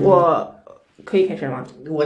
[0.00, 0.54] 我
[1.04, 1.64] 可以开始了吗？
[1.88, 2.04] 我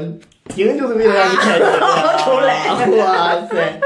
[0.49, 1.65] 听就是为了让你开始。
[2.25, 2.69] 重来
[2.99, 3.81] 哇塞！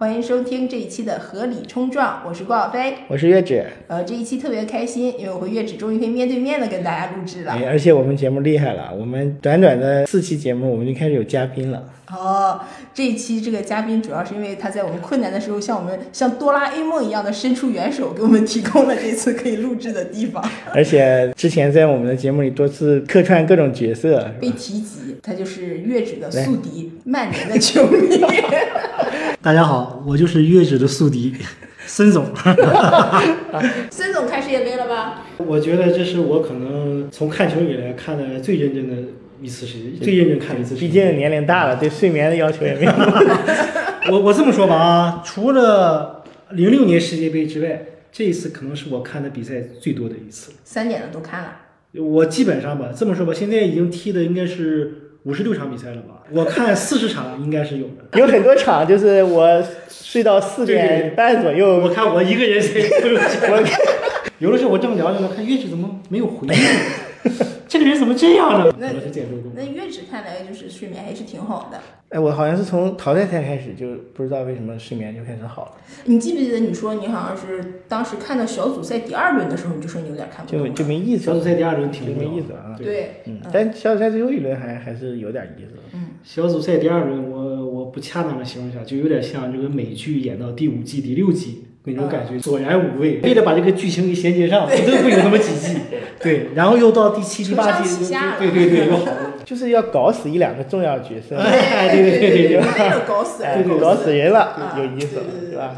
[0.00, 2.94] 欢迎收听这一期的合理冲撞，我是郭晓飞。
[3.06, 7.52] 我是月纸，呃，这一期特别开心，因为我和月纸终于可以面对面的跟大家录制了。
[7.52, 11.84] 哎，而且我们节目厉害了，我们短短的四期节目，我们就开始有嘉宾了。
[12.10, 12.58] 哦，
[12.94, 20.42] 这一期这个嘉宾主要是因为他在我们困难的时候，像我们像哆啦 A 梦一样的伸出援手，给我们提供了这次可以录制的地方。
[20.72, 24.48] 而且之前在我们的节目里多次客串各种角色，被？
[24.52, 28.18] 提及，他就是月纸的宿敌， 曼联的球迷。
[29.42, 31.34] 大家好，我就是月指的宿敌
[31.86, 32.26] 孙总。
[33.90, 35.24] 孙总看世界杯了吧？
[35.38, 39.02] 我觉得这是我可能从看球以来看的最认真的
[39.40, 42.92] 一次世界，最认真看的一次世界毕竟年龄大了，对睡眠的要求也没有。
[44.12, 50.52] 我我这么说吧啊，除了零六年世界杯之外，这一次可能是我看的比赛最多的一次。
[50.64, 51.52] 三点的都看了。
[51.94, 56.22] 我基本上吧，这么说吧，现在已经踢的应该是五十六场比赛了吧？
[56.30, 58.18] 我看四十场应该是有的。
[58.18, 62.82] 有很多场就是我睡到四点半左右，我看我一个人睡
[63.50, 63.62] 我
[64.38, 66.54] 有的时候我正聊着呢，看月指怎么没有回应，
[67.68, 68.74] 这个人怎么这样呢？
[68.78, 68.88] 那
[69.54, 71.78] 那月指看来就是睡眠还是挺好的。
[72.08, 75.72] 哎，我好像是从淘汰赛开始就不知道为什么睡眠就开始好了，
[76.06, 80.82] 你记不记得你说你好像是当时看到小组赛第二轮的时候，你就说你有点看不懂就。
[80.82, 82.74] 就没意思，小组赛第二轮挺没意思了啊。
[82.76, 86.08] 对，嗯，但小组赛最后一轮还还是有点意思嗯。
[86.24, 93.20] 小组赛第二轮，我我不恰当的形容一下，就有点像这个美剧演到第五季、第六季那种感觉，索然无味。
[93.22, 95.76] 为了把这个剧情给衔接上，不得不有那么几季。
[96.20, 98.06] 对，然后又到第七、第八季
[98.38, 99.32] 对对对，又好了。
[99.44, 102.60] 就是要搞死一两个重要角色，哎，对对对对对。
[103.08, 105.76] 搞死哎而搞搞死人了啊，有意思了对对，对是吧？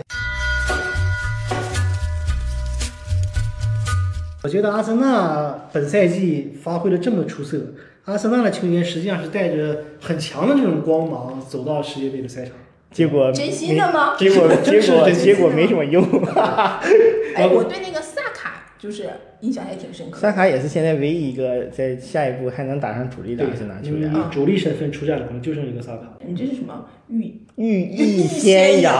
[4.43, 7.59] 我觉得阿森纳本赛季发挥的这么出色，
[8.07, 12.53] 阿森纳的球员实际上是带着很强的这种光芒走到世界杯的赛场。
[12.93, 16.03] 结果真心的吗结果结是果 真心结果没什么用。
[17.35, 19.09] 哎，我对那个萨卡就是
[19.43, 20.19] 印象还挺深刻。
[20.19, 26.17] 萨卡也是现在唯一一个在下一步还能打上主力的阿森纳球员，以主力身份出战的可能就剩一个萨卡。
[26.25, 27.35] 你这是什么寓？
[27.57, 28.95] 寓意先扬。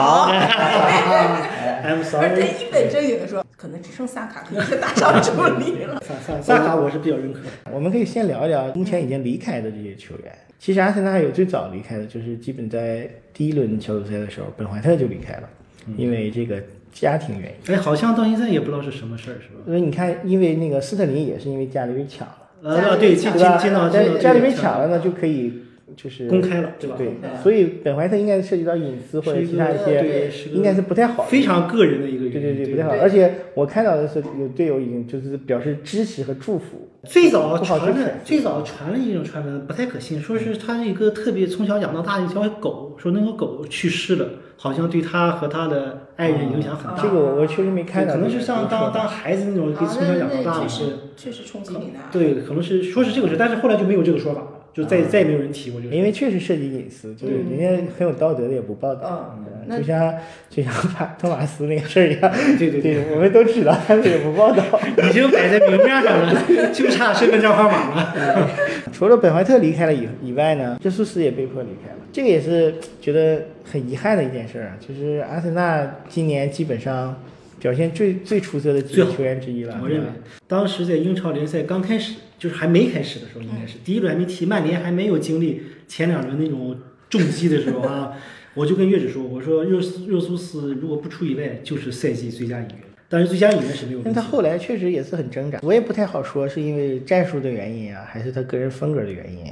[1.83, 6.01] I'm 而 sorry，且一本正经的说，可能只剩萨卡可以打上主力了。
[6.05, 7.49] 萨萨萨卡我是比较认可的。
[7.73, 10.31] 我们可以先聊一聊目前已经离开的这些球员。
[10.59, 15.49] 其实阿森纳有最早离开的，就是基本在第一轮小组赛的时候，本怀特就离开了，
[15.97, 16.61] 因为这个
[16.93, 17.75] 家庭原因。
[17.75, 19.63] 哎，好像到现在也不知道是什么事儿，是吧？
[19.67, 23.31] 因为你看，因为那个斯特林也是因为家里被抢了，呃，对，进？
[23.31, 25.53] 进进到进到在家里被抢了呢，就可以
[25.95, 26.95] 就是公开了，对吧？
[26.97, 31.29] 对，所以本怀特应该涉及到隐私或者是其他一些，对，是应该是不太好的。
[31.29, 32.57] 非常个人的一个对原因。
[32.57, 32.95] 对对，不太好。
[33.01, 36.89] 而且我看到的是有队友已经就是表示支持和祝福。
[37.05, 47.01] 最早传的最早传了一种传闻，不太可信，说是他一个特别从小养到大的一条狗，说那个狗去世了，好像对他和他的爱人影响很大。
[47.01, 48.13] 这个我我确实没看到。
[48.13, 50.61] 可能是像当当孩子那种，可以啊，从小养到大的。
[50.61, 50.83] 那确实
[51.15, 51.99] 确实冲击挺大。
[52.11, 55.95] 对，可能是说是这个事，但是后来就没有这个说法了，就再再也没有人提过这个。
[55.95, 59.37] 因为确实涉及隐私，就是人家很有道德的也不报道，
[59.69, 60.13] 就像
[60.49, 64.63] 就像帕 托马斯那个事儿一样，对对对，对，我们都知道，但是也不报道。
[65.09, 66.41] 已经摆在明面上了，
[66.73, 68.49] 就差身份证号码了。
[68.91, 74.77] 除了本怀特离开了以以外呢，这苏斯也被迫离开了，这个也是觉得很遗憾的一件事儿啊。
[74.79, 77.21] 就是阿森纳今年基本上
[77.59, 80.07] 表现最最出色的几个球员之一了，我认为，
[80.47, 86.77] 当时在英超联赛刚开始，就是还没开始的时候，应该是第一轮还没踢，曼联还没有经历前两轮那种
[87.09, 88.13] 重击的时候啊，
[88.53, 92.77] 我就跟月子说，我说热苏热苏斯如果不出意外，就是赛季最佳引援，
[93.13, 94.05] 但是最佳引援是没有问题。
[94.05, 99.45] 但他后来确实也是很挣扎，我也不太好说是因为战术的原因啊，还是他个人风格的原因。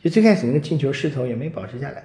[0.00, 2.04] 就最开始那个进球势头也没保持下来，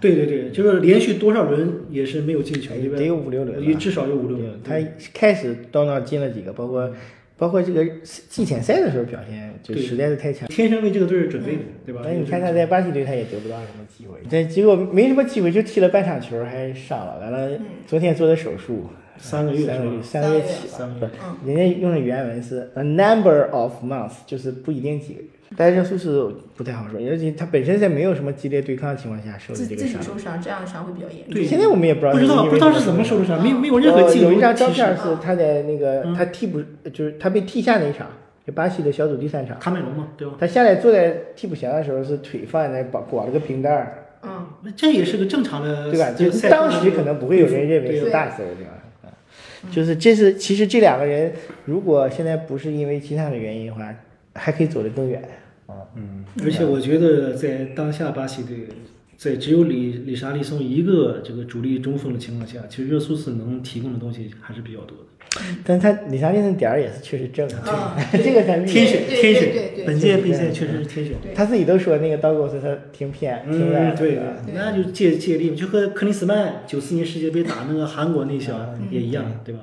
[0.00, 2.96] 对对对，就是连续多少轮也是没有进球，对吧？
[2.96, 4.60] 得有五六轮也至少有五六轮。
[4.64, 4.74] 他
[5.12, 6.90] 开始到那进了几个，包括
[7.38, 7.84] 包括这个
[8.28, 10.46] 季前赛的时候表现就实在是太强。
[10.48, 12.02] 天生为这个队儿准备的，对吧？
[12.04, 21.14] 那你看他在巴西队，他也得不到什么机会，这结果没什么机会，就踢了半场球还伤了，完了昨天做的手术，三个月三个月，三个月起吧。
[21.46, 25.28] 人家用的原文是 a number of months，就是不一定几个月。
[25.56, 30.02] 但是热苏斯不太好说，而且他本身在没有什么激烈对抗的情况下受自自己的这个伤。
[30.02, 31.34] 受伤，这样的伤会比较严重。
[31.34, 36.60] 对现在我们也不知道不知道不知道是怎么受的伤，没有没有任何呃记录有一张照片是他在那个嗯他替补，
[36.92, 38.08] 就是他被替下那一场，
[38.44, 40.34] 就巴西的小组第三场，卡梅隆嘛，对吧？
[40.40, 46.10] 他下来坐在替补席的时候是腿放在那绑裹了个冰袋儿，嗯，那这也是个正常的，对吧？
[46.10, 48.72] 就当时可能不会有人认为是大事儿，对吧？
[49.66, 51.32] 嗯，就是这是其实这两个人
[51.64, 53.94] 如果现在不是因为其他的原因的话，
[54.34, 55.22] 还可以走得更远
[55.66, 55.74] 啊。
[55.96, 58.68] 嗯，而且我觉得在当下巴西队
[59.16, 65.04] 在只有里里沙利松一个这个主力中锋的情况下，其实热苏斯能提供的东西还是比较多的。
[65.64, 71.16] 但他李莎利那点儿也是确实正啊，嗯 这个咱们天选对天选对对，对本届比赛确实是天选。
[71.34, 74.22] 他自己都说那个刀狗是他听骗听来嗯，的，对吧？
[74.54, 79.62] 那就借借力，就和克林斯曼九四年世界杯打那个韩国那小嗯也一样，对吧？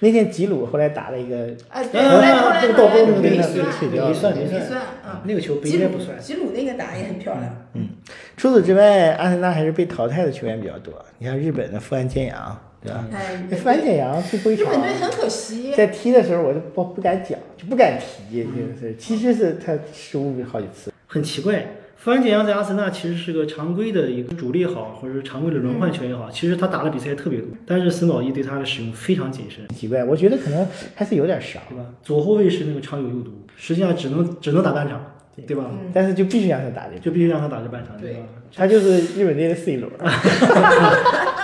[0.00, 3.56] 那天吉鲁后来打了一个啊，对，啊后来后来这个后来倒钩那个没没算
[3.90, 6.18] 没没算没没算嗯，那个球不应该不算。
[6.20, 7.88] 吉鲁那个打也很漂亮，嗯
[8.36, 10.92] 除此之外，阿森纳还是被淘汰的球员比较多。
[11.18, 13.04] 你看日本的富安健洋，对吧？
[13.12, 18.50] 哎，那富安健洋最后一场日本队很可惜，在踢的时候，我就不不敢讲，就不敢提，就
[18.80, 20.92] 是其实是他失误好几次。
[21.08, 21.66] 很奇怪，
[21.96, 31.84] 富安健洋在阿森纳其实是个常规的一个主力也好，或者是常规的轮换球员也好，其实他打的比赛特别多，但是森保一对他的使用非常谨慎，很奇怪，我觉得可能还是有点伤，对吧？
[32.02, 35.00] 左后卫是那个常有右毒，实际上只能只能打半场，
[35.46, 35.66] 对吧？
[35.70, 38.18] 嗯但是就必须让他打这个，就必须让他打这半场，对吧？
[38.54, 39.90] 他就是日本队的 C 罗。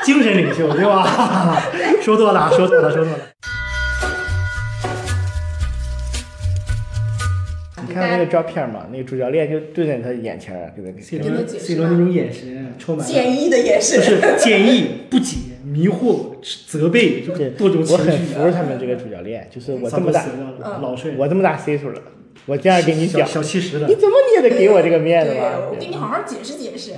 [0.04, 1.60] 精神领袖，对吧？
[2.02, 3.18] 说错了，说错了，说错了。
[7.86, 11.18] 你看那个照片嘛，那个主教练就对在他眼前儿，对不 C？
[11.18, 18.18] 罗跟他解释 C 罗那种眼神充满了坚毅的眼就神，是坚毅、不解、迷惑、责备，就是多种情我很。
[18.18, 20.24] 服他们这个主教练，就是我这么大
[20.80, 22.00] 老帅，我这么大岁数了，
[22.46, 25.60] 我这样跟你讲，小七十了你，怎么你也得给我这个面子，吧？
[25.70, 26.92] 我给你好好解释解释。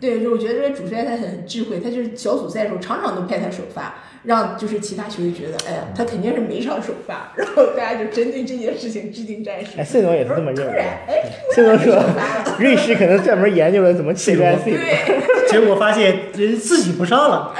[0.00, 9.72] 对，就我觉得这个主帅他很智慧，他就是小组赛的时候场场都派他首发，让就是其他球队觉得，哎呀，他肯定是每场首发，然后大家就针对这件事情制定战术。
[9.76, 11.22] 哎谢总也是这么认为突然，哎
[11.54, 12.00] ，，C 罗说
[12.58, 14.78] 瑞士可能专门研究了怎么切断 C 罗。
[14.80, 17.52] 对，结果发现人自己不上了，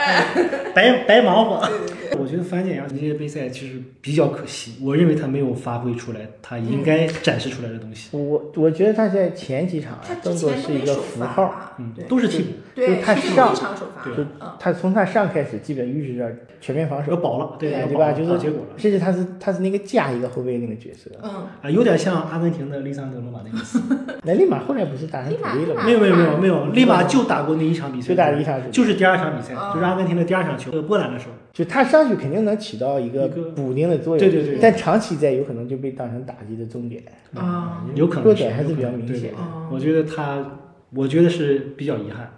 [0.75, 1.67] 白白忙活。
[1.67, 18.12] 对对对我觉得樊建阳这些杯赛其实比较可惜，我认为他没有发挥出来他应该展示出来的东西，我我觉得他在前几场他更之前多是一个符号，嗯对，都是替补，对，就他是上一场首发，就嗯，他从他上开始基本预示着全面防守要，保了，对对对吧？
[18.12, 18.75] 就是结果了。
[18.76, 21.31] 甚至他是他是那个加一个后卫那个角色，嗯，
[21.62, 23.81] 啊，有点像阿根廷的利桑德罗马那个 意思。
[24.22, 25.82] 那立马后来不是打成主力了吗？
[25.84, 31.32] 没有没有没有没有，立马就打过那一场比赛，就打了一场就是第二场比赛，哦就是阿根廷的第二场球，呃，波兰的时候。
[31.53, 37.03] 就他上去肯定能起到一个补丁的作用，对对对但长期在有可能就被当成打击的重点，
[37.35, 39.33] 啊，有可能弱点还是比较明显。
[39.33, 39.69] 哦。
[39.73, 40.61] 我觉得他，
[40.95, 42.31] 我觉得是比较遗憾。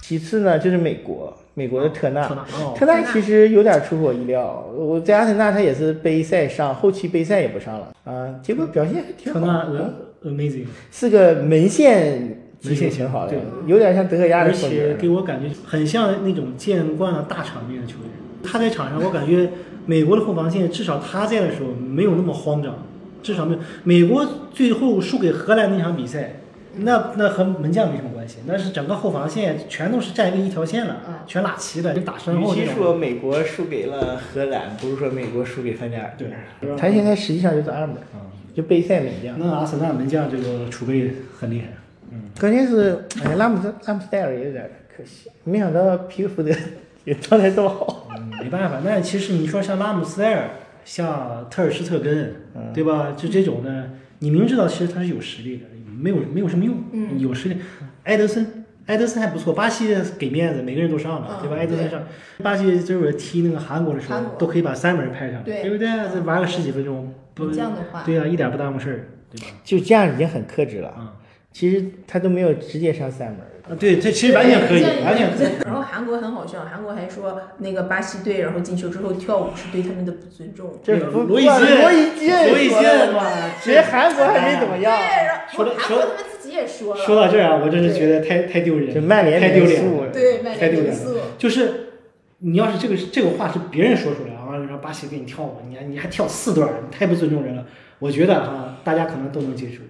[0.00, 2.74] 其次呢，就是美国，美国的特纳，特纳哦。
[2.74, 4.66] 特纳其实有点出乎我意料。
[4.74, 7.92] 我在阿森纳他也是杯赛上，后期杯赛也不上了。
[8.04, 15.08] 啊，结果表现还挺特纳好的，呃 amazing，是个门线技门线术挺好的对，有点像德赫亚的而风格且给。
[15.08, 18.08] 我感觉很像那种见惯了大场面的球员。
[18.42, 19.50] 他在场上，我感觉
[19.86, 22.74] 美国的后防线至少他在的时候没有那么慌张，
[23.22, 23.60] 至少没有。
[23.84, 26.40] 美国最后输给荷兰那场比赛，
[26.76, 32.74] 那那和门将没什么关系，那是整个后防线全都是站一个一条线了，全拉齐了，就打身后这种。
[32.74, 36.14] 其说美国输给了荷兰，不如说美国输给范加尔。
[36.16, 36.28] 对，
[36.76, 37.96] 他现在实际上就是二门，
[38.54, 39.36] 就备赛门将。
[39.38, 41.66] 那阿森纳门将这个储备很厉害。
[42.40, 46.50] 关键是，哎，拉姆斯拉姆斯戴尔也有点可惜，没想到皮克福德
[47.04, 48.08] 也状态这么好。
[48.16, 50.50] 嗯，没办法，那其实你说像拉姆斯戴尔，
[50.84, 53.14] 像特尔施特根，嗯对吧？
[53.16, 55.64] 就这种的，你明知道其实他是有实力的，
[55.96, 57.56] 没有没有什么用，嗯有实力。
[58.04, 61.56] 埃德森，埃德森还不错，巴西给面子，每个人都上了，嗯对吧？
[61.56, 62.02] 埃德森上，
[62.42, 65.88] 巴西就是踢那个韩国的时候，都可以把三门派上，对不对？
[66.12, 68.98] 这玩个十几分钟，不这样的话，对啊，一点不耽误事儿，
[69.30, 69.46] 对吧？
[69.64, 70.88] 就这样已经很克制了。
[70.88, 71.14] 啊
[71.52, 73.40] 其实他都没有直接上三门。
[73.68, 75.48] 啊，对，这其实完全可以完全可以。
[75.66, 80.78] 然后韩国很好笑，韩国还说那个巴西队，然后进球之后跳舞是对他们的不尊重。
[80.82, 83.30] 这不罗伊金罗伊金罗伊金嘛
[83.62, 84.98] 其实韩国还没怎么，样。
[84.98, 90.10] 然后说了韩国他们自己也说了，说到这儿啊，我真是觉得太太丢人曼联太丢脸了。
[90.10, 90.96] 对曼太丢脸
[91.36, 91.90] 就是
[92.38, 97.66] 你要是这个这个话是别人说出来啊，让巴西给你跳舞，你还你还跳四段，你太不尊重人了。
[97.98, 99.82] 我觉得啊，大家可能都能接受。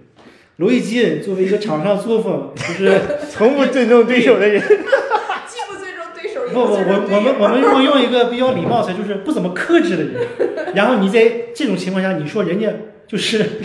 [0.59, 3.01] 罗伊基恩作为一个场上作风，就是
[3.31, 4.61] 从不尊重对手的人，
[5.47, 10.27] 既不尊重对手不不，我我们我们如果 用一个比较礼貌词，就是不怎么克制的人。
[10.75, 12.69] 然后你在这种情况下，你说人家
[13.07, 13.61] 就是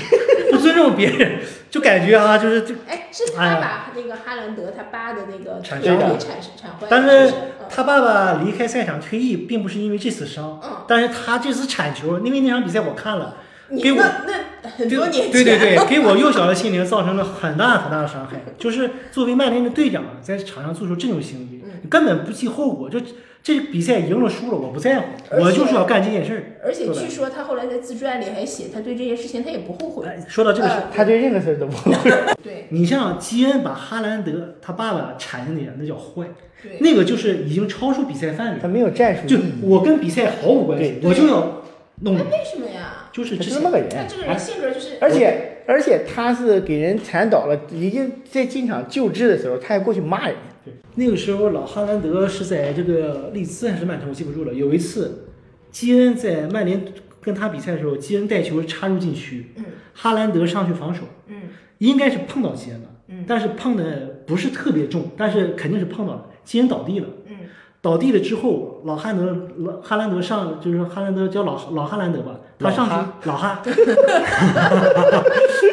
[0.52, 1.40] 不尊重别人，
[1.72, 2.76] 就感觉啊，就是就。
[2.88, 7.34] 哎，是他把那个哈兰德他爸的那个产伤伤给产产坏了，但是是
[7.70, 13.38] 他爸爸离开赛场退役，并不是因为这次伤，嗯，但是他这次铲球，因为那场比赛我看了，
[13.82, 14.24] 给我那
[14.64, 18.42] 那很多年前，对对对， 给我幼小的心灵造成了很大很大的伤害。
[18.58, 22.90] 就是作为曼联的队长，在场上做出这种行为，嗯你根本不计后果。
[22.90, 23.00] 就
[23.42, 26.44] 这比赛赢了输了，我不在乎，我就是要干这件事儿。
[26.66, 30.06] 而且据说他后来在自传里还写，他对这件事情他也不后悔。
[30.08, 32.12] 哎说到这个事，呃他对任何事儿都不后悔。
[32.42, 36.26] 对你像基恩把哈兰德他爸爸铲的那样，那叫坏，
[36.62, 38.68] 对，那个就是已经超出比赛范围他。
[38.70, 41.64] 没有战术就，我跟比赛毫无关系，我就要
[42.00, 42.24] 弄你那。
[42.24, 42.93] 为什么呀？
[43.14, 50.36] 就是之前他是那么个人，他这个人性格就是，而且而且他是给人铲倒了，已经在进场救治的时候，他还过去骂人。
[50.66, 54.54] 对，那个时候老哈兰德是在这个利兹还是曼城，我记不住了。
[54.54, 55.26] 有一次，
[55.72, 56.84] 基恩在曼联
[57.22, 61.36] 跟他比赛的时候，基恩带球插入禁区，嗯哈兰德上去防守，嗯
[61.78, 67.08] 应该是碰到基恩了，嗯但是碰的不是特别重，但是肯定是碰到了，基恩倒地了。
[67.28, 67.36] 嗯
[67.82, 72.96] 倒地了之后，老汉德老哈兰德上就是哈兰德叫老老哈兰德吧，他上去
[73.28, 73.62] 老哈，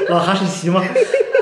[0.09, 0.85] 老哈是齐吗？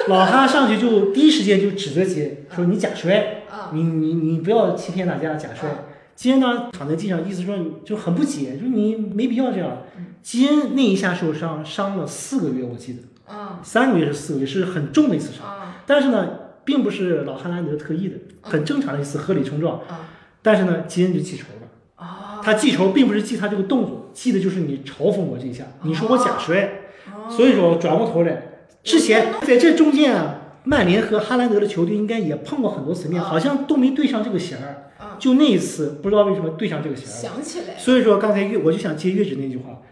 [0.09, 5.69] 老哈上去就第一时间就指责基恩说你假摔，啊你你你不要欺骗大家假摔。
[6.15, 9.79] 基恩呢躺在地上，意思说就很不解，就是你没必要这样。
[10.23, 15.47] 基恩那一下受伤，伤了四个月，我记得啊三个月是四个月，是很重的一次伤。
[15.47, 16.29] 啊但是呢，
[16.65, 19.79] 并不是老哈兰德特意的，很正常的一次合理冲撞。
[19.89, 20.01] 啊
[20.43, 21.67] 但是呢，基恩就记仇了。
[21.97, 22.41] 啊！
[22.43, 26.65] 他记仇并不是记他这个动作，记得就是你嘲讽我这一下，你说我假摔，
[27.07, 28.43] 哦所以说转过头来，
[28.83, 34.91] 之前在这中间啊，曼联和哈兰德的球队应该也碰过很多次面，啊好像都没对上这个弦儿。
[34.99, 37.13] 啊，就那一次，不知道为什么对上这个弦儿。
[37.13, 39.83] 想起来，所以说刚才月我就想接月指那句话，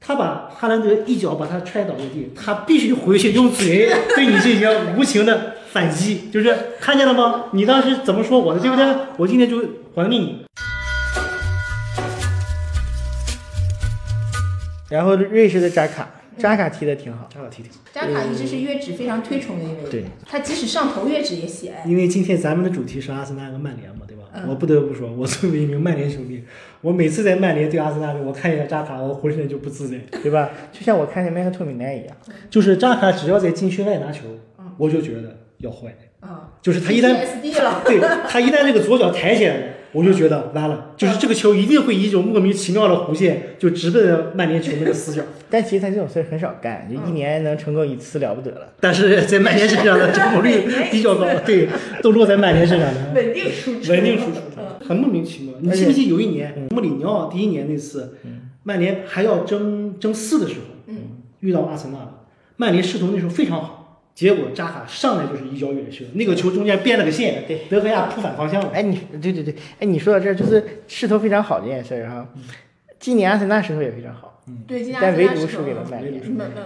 [0.00, 7.44] 他把哈兰德一脚把他踹倒在地，他必须回去用嘴对你进行无情的反击，就是看见了吗？
[7.52, 8.84] 你当时怎么说我的，对不对？
[9.16, 9.58] 我今天就
[9.94, 10.44] 还给你。
[14.94, 16.08] 然后瑞士的扎卡，
[16.38, 17.28] 扎卡踢的挺好。
[17.34, 17.78] 扎卡踢挺好。
[17.92, 21.82] 扎卡一直是月指非常推崇的一位，对，他即使上头月指也喜爱。
[21.84, 24.22] 因为今天咱们的主题是阿森纳和曼联嘛，对吧？
[24.34, 26.44] 嗯我不得不说，我作为一名曼联球迷，
[26.80, 29.98] 我每次在曼联对阿森纳队，我看见扎卡，我浑身就不自在。
[30.22, 30.50] 对吧？
[30.72, 32.16] 就像我看见麦克托米奈一样，
[32.48, 34.20] 就是扎卡只要在禁区外拿球
[34.60, 35.92] 嗯，我就觉得要坏。
[36.20, 37.12] 啊，就是他一旦，
[37.84, 45.22] 对他一旦这个左脚抬起来了，我就觉得完了，就是这个球一定会以一种莫名其妙的弧线就直奔曼联球迷的死角。
[45.48, 48.72] 但其实他这种事儿很少干，就一年能成功一次了不得了。
[48.80, 51.68] 但是在曼联身上的成功率比较高，对，
[52.02, 53.12] 都落在曼联身上的。
[53.14, 55.54] 稳定输出，稳定输出嗯，很莫名其妙。
[55.60, 58.16] 你记不记有一年穆里尼奥第一年那次，
[58.64, 60.96] 曼联还要争争四的时候，嗯，
[61.38, 62.22] 遇到阿森纳了，
[62.56, 63.73] 曼联势头那时候非常好，
[64.14, 68.70] 结果扎卡上来就是一脚远射，那个球中间变了个线，对，德赫亚扑反方向了。
[68.72, 72.28] 哎，你对对对，哎，你说到这儿就是势头非常好这件事儿哈。
[73.00, 76.22] 今年阿森纳势头也非常好，对，但唯独输给了曼联。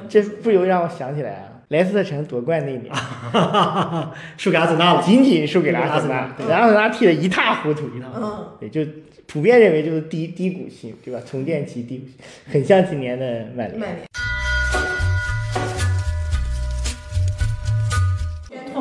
[0.09, 2.85] 这不由让我想起来啊，莱斯特城夺冠那年，
[4.37, 8.27] 输给阿森纳了，仅仅输给了阿森纳，对对阿森纳踢得一塌糊涂，一塌糊涂，
[8.61, 8.89] 对，就
[9.27, 11.21] 普遍认为就是低低谷期，对吧？
[11.29, 12.13] 重建期低谷期，
[12.53, 13.81] 很像今年的曼联。
[13.81, 14.28] 曼联。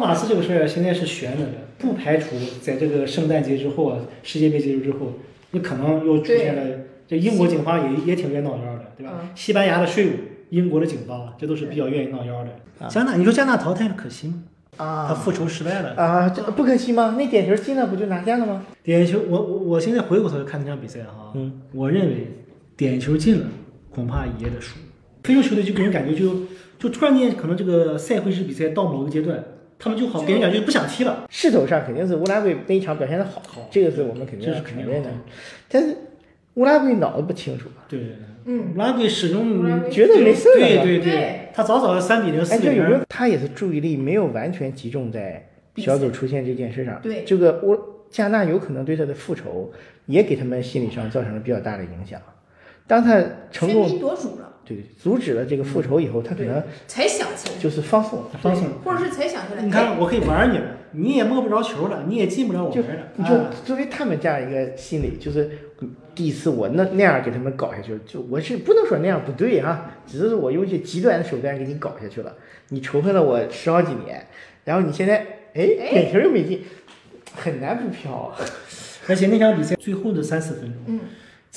[0.07, 5.13] 马斯这个事儿现在是悬着的，不排除在这个圣诞节之后啊，世界杯结束之后，
[5.51, 6.77] 你可能又出现了。
[7.07, 9.13] 这英国警方也也挺愿意闹妖的，对吧？
[9.21, 10.11] 嗯西班牙的税务，
[10.49, 12.49] 英国的警方，这都是比较愿意闹妖的。
[12.79, 14.43] 啊加纳，你说加纳淘汰了可惜吗？
[14.75, 15.95] 啊他啊复仇失败了。
[15.95, 17.15] 啊，这不可惜吗？
[17.17, 18.65] 那点球进了不就拿下了吗？
[18.83, 22.27] 点球，我我我现在回过头来看那场比赛哈，嗯，我认为
[22.75, 23.45] 点球进了，
[23.89, 24.77] 恐怕也得输。
[25.23, 26.41] 非洲球队就给人感觉就
[26.77, 29.41] 就突然间可能这个赛会制比赛到某个阶段，
[29.79, 31.25] 他们就好给人感觉不想踢了。
[31.29, 35.09] 势头上肯定是乌拉圭那一场表现的好，好这个是我们肯定这是肯定的。
[35.69, 35.95] 但是
[36.55, 38.15] 乌拉圭脑子不清楚，对对对，
[38.45, 40.55] 嗯，乌拉圭始终觉得没事儿。
[40.57, 46.99] 对对对他早早的三比零、哎，四比零就有没有，他也是注意力没有完全集中在小组出现这件事上。
[47.01, 47.77] 对这个乌
[48.09, 49.71] 加纳有可能对他的复仇
[50.07, 52.19] 也给他们心理上造成了比较大的影响。
[52.87, 58.67] 当他成功夺主了，对阻止了这个复仇以后，他可能才想起来，就是放松，放松。
[58.83, 63.03] 或者是才想起来，你看，我可以玩你了，你也摸不着球了，你也进不了我就门了。
[63.15, 65.49] 你就啊作为他们这样一个心理，就是
[66.13, 72.33] 第一次我那那样给他们搞下去了，就我是不能说那样不对哈，只是我用一些极端的手段给你搞下去了，
[72.69, 74.27] 你仇恨了我十好几年，
[74.65, 76.61] 然后你现在哎点球又没进，
[77.33, 78.37] 很难不飘啊。
[79.07, 80.99] 而且那场比赛最后的三四分钟，嗯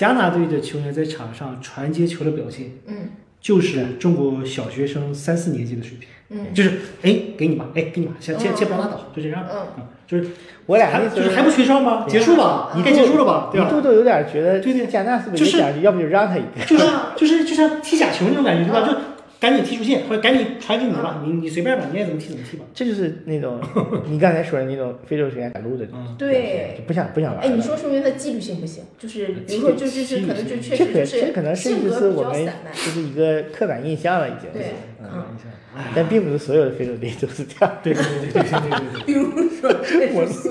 [0.01, 6.71] 加拿大队的球员在场上传接球的表现，嗯就是中国小学生三四年级的水平，嗯就是
[7.03, 10.29] 哎给你吧，哎给你吧，先先嗯先不要拉倒，就这样，嗯啊，就是
[10.65, 12.07] 我俩就是还不吹哨吗？
[12.09, 13.67] 结束吧，你该结束了吧，对吧？
[13.67, 16.65] 一度都有点觉得，对对加纳是不就是是也想，要不就让他一个。
[16.67, 18.89] 就是嗯就是就像踢假球那种感觉，对吧？
[18.89, 18.99] 嗯就
[19.41, 22.65] 赶紧踢出线，或者赶紧传给你吧，你你随便吧，你爱怎么踢怎么踢吧。
[22.75, 23.59] 这就是那种
[24.07, 26.15] 你刚才说的那种非洲球员赶路的，嗯。
[26.19, 26.75] 对。
[26.77, 27.57] 就不想不想玩哎，了。
[27.57, 34.51] 你说说明他纪律性不行，就是比如说就就是可能就确这可实就是这可能甚性格比至是我们较散漫，就是一个刻板印象了，已经。
[34.53, 34.75] 对。
[35.01, 35.51] 嗯，嗯哎
[35.95, 37.77] 但并不是所有的非洲队都是这样。
[37.83, 39.05] 对对对对对对。
[39.05, 39.71] 比如说，
[40.15, 40.49] 我是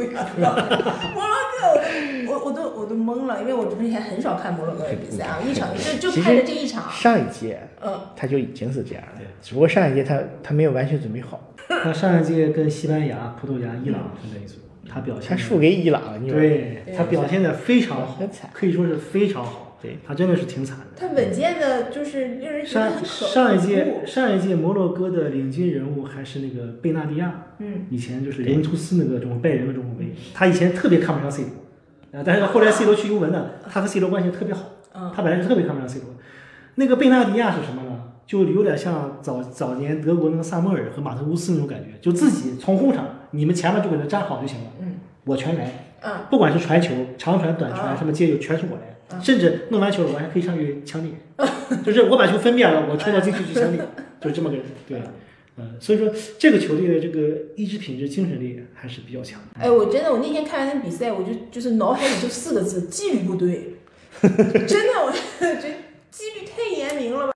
[1.13, 6.89] 摩洛哥，我我都我都懵了，因为我之前很少看摩洛哥的比赛啊，一场就就看了这一场。
[6.91, 11.39] 上一届，嗯，他就已经是这样了，只不过上一届他他没有完全准备好。
[11.67, 14.55] 他上一届跟西班牙、葡萄牙、伊朗分在一组，
[14.91, 18.17] 他表现他输给伊朗了，对他表现的非常好，
[18.53, 19.68] 可以说是非常好。
[19.81, 20.85] 对，他真的是挺惨的。
[20.95, 36.09] 他稳健的，就是令人觉得上很可上一届上一届摩洛哥的领军人物还是那个贝纳迪亚，嗯，以前就是尤文图斯那个中拜仁的中后卫，他以前特别看不上 C 罗，啊，但是后来 C 罗去尤文了，他和 C 罗关系特别好，嗯他本来是特别看不上 C 罗。
[36.75, 38.03] 那个贝纳迪亚是什么呢？
[38.25, 45.71] 就有点像早早年德国那个萨默尔和马特乌斯那种感觉，就自己从后场，你们前面就给他站好就行了，嗯我全来，
[46.01, 48.98] 嗯不管是传球、长传、短传，啊什么接球，全是我来。
[49.11, 51.15] 嗯甚至弄完球了，我还可以上去抢点，
[51.83, 53.83] 就是我把球分辨了，我冲到禁区去抢点，
[54.21, 54.65] 就是这么个人。
[54.87, 55.01] 对，
[55.57, 59.61] 嗯，所以说这个球队的这个意志品质、精神力还是比较强的。
[59.61, 63.75] 哎，我真的，我那天看完那比赛，我就就是脑海里就四个字：纪律部队。
[64.21, 64.29] 真
[64.93, 65.55] 的，我觉得
[66.11, 67.33] 纪律太严明了吧。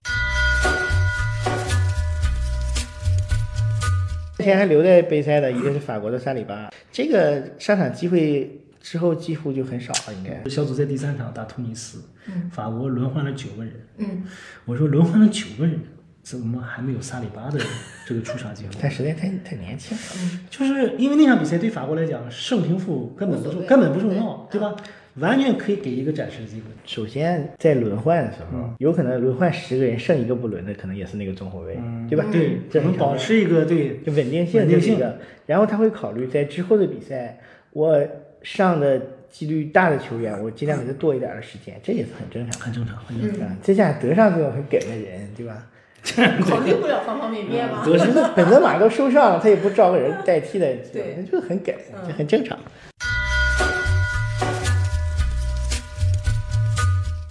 [4.38, 10.48] 之前还留在杯赛的一个是法国的萨里巴，这个上场机会之后几乎就很少了，应该。
[10.50, 14.24] 小组赛第三场打突尼斯，嗯法国轮换了九个人，嗯，
[14.66, 15.80] 我说轮换了九个人，
[16.22, 17.58] 怎么还没有萨里巴的
[18.06, 18.70] 这个出场机会？
[18.80, 24.76] 他实在太太年轻了，就是因为那场比赛对法国来讲，胜平负根本不重根本不重要，对吧？
[25.18, 26.66] 完全可以给一个展示的机会。
[26.86, 32.26] 首先在轮换的时候，嗯有可能轮换十个人剩一个不轮的，可能也是那个中后卫，嗯对吧？
[32.32, 37.40] 对，只能保持一个对就稳定性稳定性这是一个，然后他会考虑在之后的比赛，
[37.72, 38.06] 我
[38.44, 39.02] 上的
[39.32, 43.58] 几率大的球员，我尽量给他多一点的时间，这也是很正常很正常，很正常。
[43.62, 45.66] 再加上德尚这种很梗的人，对吧？
[46.46, 47.82] 考虑不了方方面面嘛。
[47.86, 52.60] 德本身本泽马都受伤了，他也不招个人代替的，对那就是很梗，嗯这很正常。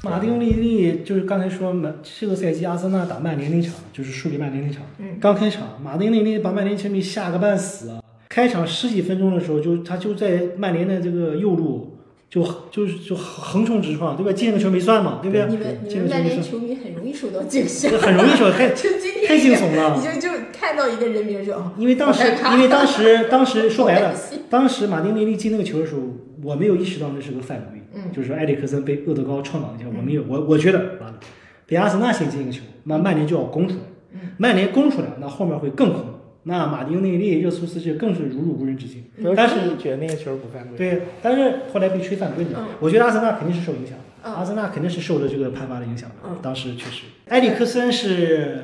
[0.03, 4.83] 马丁内利就是刚才说嘛这个赛季阿森纳打曼联那场，就是输给曼联那场。
[4.99, 8.02] 嗯刚开场，马丁内利把曼联球迷吓个半死啊！
[8.33, 11.99] 开场十几分钟的时候，就他就在曼联的这个右路，
[12.31, 14.33] 就就是就横冲直撞，对吧？
[14.33, 15.47] 进个球没算嘛，对不对？
[15.51, 18.71] 你们你进们曼联球迷很容易受到惊吓，很容易受太
[19.29, 19.95] 太惊悚了。
[19.99, 24.15] 你就就看到一个人名就哦，因为当时因为当时当时 说白了
[24.49, 26.01] 当时马丁内利进那个球的时候，
[26.43, 28.11] 我没有意识到那是个犯规，嗯。
[28.15, 31.21] 就是说埃里克森被厄德高撞倒一下，我没有，我我觉得完了，
[31.67, 33.81] 被阿森纳先进一个球，那曼联就要攻出来，
[34.15, 34.21] 嗯。
[34.39, 36.07] 曼联攻出来，那后面会更恐怖，
[36.45, 39.05] 那马丁内利、热苏斯就更是如入无人之境，
[39.37, 48.61] 但是是觉得那个球不犯规，对，但是后来被吹犯规了嗯，我觉得阿森纳肯定是受影响，嗯阿森纳肯定是受了这个判罚的影响嗯，当时确实，埃里克森是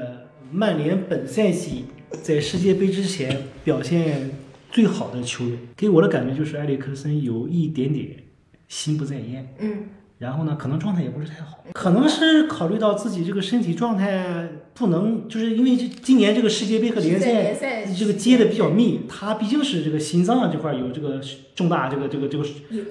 [0.50, 1.84] 曼联本赛季
[2.22, 4.30] 在世界杯之前表现
[4.70, 8.08] 最好的球员，给我的感觉就是埃里克森有一点点
[8.66, 9.84] 心不在焉，嗯
[10.18, 21.20] 然后呢，可能状态也不是太好，可能是考虑到自己这个身体状态不能，就是因为这今年这个世界杯和联赛联赛这个接的比较密，他毕竟是这个心脏啊这块有这个
[21.54, 22.44] 重大这个这个这个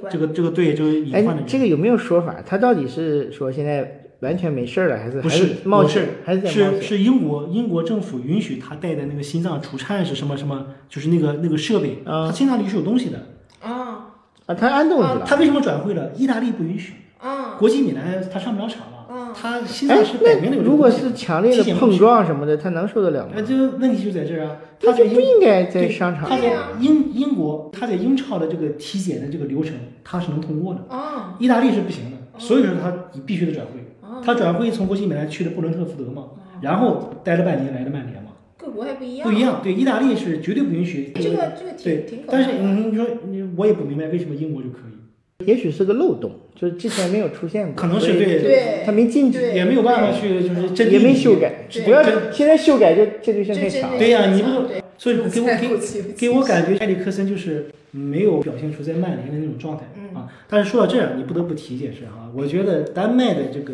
[0.09, 2.35] 这个这个对这个隐哎患的，这个有没有说法？
[2.45, 6.47] 他到底是说现在完全没事儿了，还是不是冒不是险，还是？
[6.47, 13.27] 是是英国英国政府允许他带的那个心脏除颤是什么什么，就是那个那个设备，啊他心脏里是有东西的，
[13.61, 14.13] 啊
[14.45, 15.23] 啊，他安东西了。
[15.25, 16.13] 他为什么转会了？
[16.15, 23.41] 意大利不允许，啊国际米兰他上不了场了嗯，他现在是摆明了如果是强烈的碰撞什么的，他能受得了吗呃，？
[23.41, 32.91] 这个问题就在这儿啊，他就不他在英应该在对商场他在英英国，他在英超的这个体检的这个流程，他是能通过的，啊意大利是不行的，所以说他
[33.25, 33.79] 必须得转会。
[34.01, 34.21] 啊！
[34.23, 36.25] 他转会从国际米兰去的布伦特福德嘛，
[36.61, 39.41] 然后待了半年来的曼联嘛，各国还不一样，不一。
[39.41, 39.59] 样。
[39.63, 42.63] 对，意大利是绝对不允许这个这个对挺挺，可但是怕的。
[42.73, 44.96] 你说你我也不明白为什么英国就可以，
[45.45, 53.99] 也许是个漏洞，就是之前没有出现过，可能是对对他没禁止，也没有办法去就是针对也没修改，不要对现在修改就这就性太这强了。
[53.99, 54.63] 对呀你不
[54.97, 60.27] 所以说给我给在后期给我感觉埃里克森就是没有表现出在曼联的那种状态、嗯啊。
[60.49, 63.73] 但是说到这儿，你不得不提一件事哈、我觉得丹麦的这个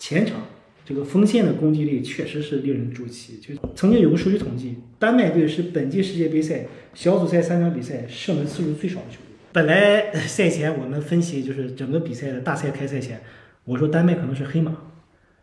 [0.00, 0.48] 前场
[0.84, 3.38] 这个锋线的攻击力确实是令人注奇。
[3.40, 9.23] 就曾经有个数据统计，丹麦队是本届世界杯赛小组赛三场比赛射门次数最少的球队。
[9.54, 13.20] 本来呃赛前我们分析就是整个比赛的大赛开赛前，
[13.64, 14.72] 我说丹麦可能是黑马，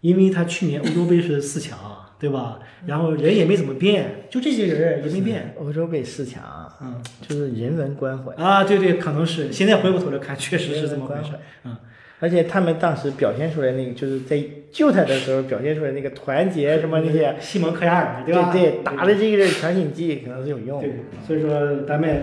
[0.02, 1.80] 因为他去年欧洲杯是四强，
[2.19, 2.60] 对吧？
[2.88, 5.56] 然后人也没怎么变，就这些人也没变。
[5.58, 6.43] 欧洲杯四强，
[6.82, 9.50] 嗯就是人文关怀，啊，对对，可能是。
[9.50, 11.30] 现在回过头来看，确实是这么回事。
[11.63, 11.78] 嗯，
[12.19, 14.43] 而且他们当时表现出来那个，就是在
[14.74, 18.52] 救他的时候表现出来那个团结什么那些，西蒙克亚尔，对吧？
[18.52, 20.95] 对，打的这个强心剂可能是有用对。，
[21.26, 22.19] 所以说丹麦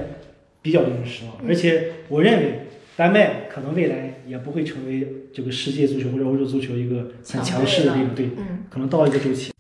[0.68, 2.60] 比较令人失嗯望，而且我认为
[2.94, 9.50] 丹麦可能未来也不会成为这个世界足球或者欧洲足球一个很强势的一个队，嗯，可能到一个周期。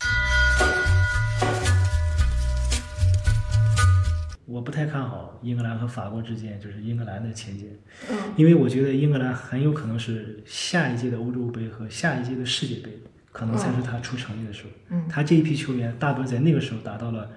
[4.44, 7.70] 我不太看好英格兰和法国之间，就是英格兰的前景，
[8.10, 12.90] 嗯，因为我觉得英格兰很有可能是下一届的欧洲杯和下一届的世界杯，
[13.32, 14.70] 可能才是他出成绩的时候。
[14.90, 17.30] 嗯他这一批球员大部分在那个时候达到了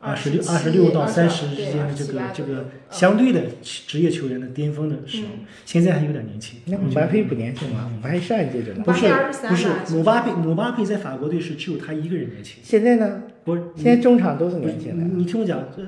[0.00, 6.58] 二十六、27二十六到20三十之间的这个这个嗯相对的职业球员的巅峰的时候，嗯现在还有点年轻。
[6.64, 7.90] 那姆巴佩不年轻吗？
[7.94, 13.22] 姆巴佩上一届就能不是姆巴佩23不是姆巴佩姆巴佩在法国队是只有他一个人年轻，现在呢？
[13.44, 15.04] 不是现在中场都是年轻的。
[15.04, 15.82] 你你听我讲，这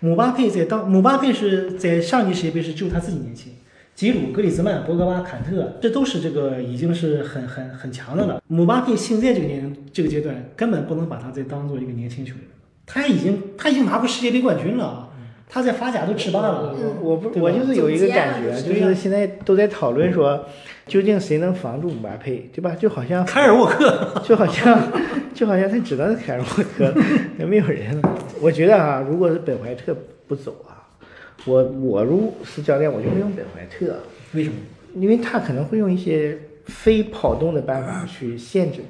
[0.00, 3.52] 姆巴佩在当姆巴佩是在上届世界杯是只有他自己年轻，
[3.94, 8.42] 吉鲁、格里兹曼、博格巴、坎特，这都是这个已经是很很很强的了。
[8.46, 12.42] 姆巴佩现在这个年龄这个阶段根本不能把他再当做一个年轻球员，
[12.86, 15.10] 他已经他已经拿过世界杯冠军了，
[15.48, 16.72] 他在法甲都制霸了。
[16.72, 20.44] 我我不我就是有一个感觉，就是现在都在讨论说，
[20.86, 22.76] 究竟谁能防住姆巴佩，对吧？
[22.78, 24.80] 就好像凯尔沃克，就好像
[25.34, 26.94] 就好像他只能是凯尔沃克，
[27.38, 28.18] 也没有人了。
[28.40, 29.94] 我觉得啊，如果是本怀特
[30.28, 30.86] 不走啊，
[31.44, 33.96] 我我如是教练，我就会用本怀特，
[34.32, 34.56] 为什么？
[34.94, 38.80] 因为他可能会用一些非跑动的办法去限制，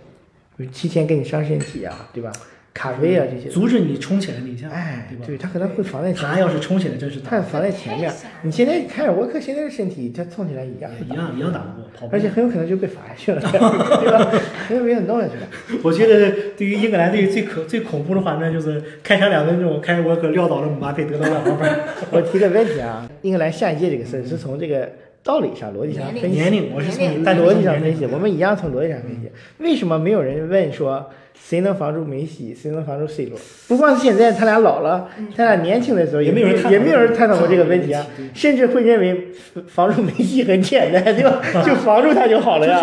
[0.56, 2.30] 比如提前给你伤身体啊，对吧？
[2.76, 5.24] 卡位啊这些，阻止你冲起来那一下，哎，对吧？
[5.26, 8.12] 对他可能会防在前面，他要是冲起来，真是他防在前面。
[8.42, 14.30] 你现在凯尔沃克现在的身体，他冲起来一样一样一样打不过，而且很有可能就被罚下去了， 对吧？
[14.68, 15.48] 很有可能弄下去了。
[15.82, 21.80] 我觉得对于英格兰队最可最恐怖的画面就是开场两分钟，凯尔沃克撂倒了姆巴佩，得到两黄分。
[22.12, 24.86] 我提个问题啊，英格兰下一届这个事儿是从这个
[25.26, 29.28] 道理上、逻辑上分析，年龄，我是从但逻辑上分析，我们一样从逻辑上分析。
[29.58, 33.36] 为什么没有人问说谁能防住梅西，谁能防住 C 罗？
[33.66, 39.32] 不光是现在，他俩老了，他俩年轻的时候也没有人也没有人探讨过这个问题啊，甚至会认为
[39.66, 41.42] 防住梅西很简单，对吧？
[41.66, 42.80] 就防住他就好了呀，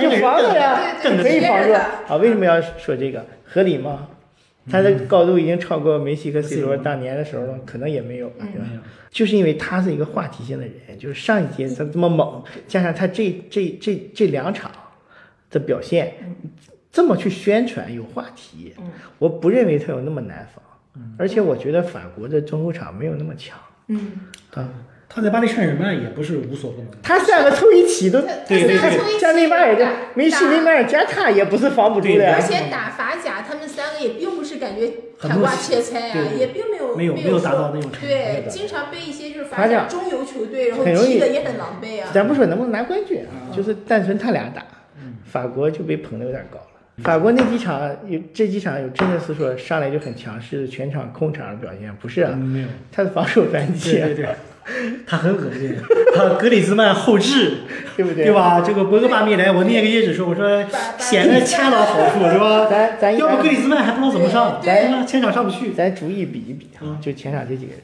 [0.00, 2.16] 就防住呀，可以防住啊。
[2.20, 3.24] 为什么要说这个？
[3.46, 4.06] 合理吗？
[4.70, 8.66] 他的高度已经超过梅西和 C 罗当年的时候了，可能也没有，对吧？
[9.10, 14.70] 就是因为他是一个话题性的人，就是上一届他这么猛，加上他这这这这两场
[15.50, 16.14] 的表现，
[16.90, 20.64] 这么去宣传有话题，嗯我不认为他有那么难防，
[21.16, 23.56] 而且我觉得法国的中后场没有那么强
[23.88, 24.12] 嗯，
[24.54, 24.68] 啊，
[25.14, 26.90] 他在巴黎圣日耳曼也不是无所不能。
[27.02, 32.42] 他三个凑一起都，对对对加内马尔的梅西、内马尔加他也不是防不住的而。
[32.42, 42.08] 且打法甲，他们三个也并不是感觉很默砍瓜切菜啊对，也并没有没有没没有达到那种程度对，经常被一些就是法甲中游球队，然后踢的也很狼狈啊。
[42.12, 44.64] 咱不说能不能拿冠军啊，就是单纯他俩打，
[45.24, 46.64] 法国就被捧的有点高了。
[47.02, 54.34] 法国那几场有这几场有真的是说上来就很强势，全场控场的表现，不是啊，嗯没有，他的防守反击啊，对对对，
[55.06, 55.76] 他很恶心。
[56.14, 57.58] 他格里兹曼后置，
[57.96, 58.24] 对不对？
[58.26, 58.32] 对？
[58.34, 58.62] 吧？
[58.64, 60.64] 这个博格巴没来，我那个也只说，我说
[60.98, 62.66] 显得恰到好处， 是吧？
[62.70, 65.04] 咱咱要不格里兹曼还不知道怎么上，对对吧？
[65.04, 65.72] 前场上不去。
[65.72, 67.80] 咱逐一比一比啊嗯，就前场这几个人，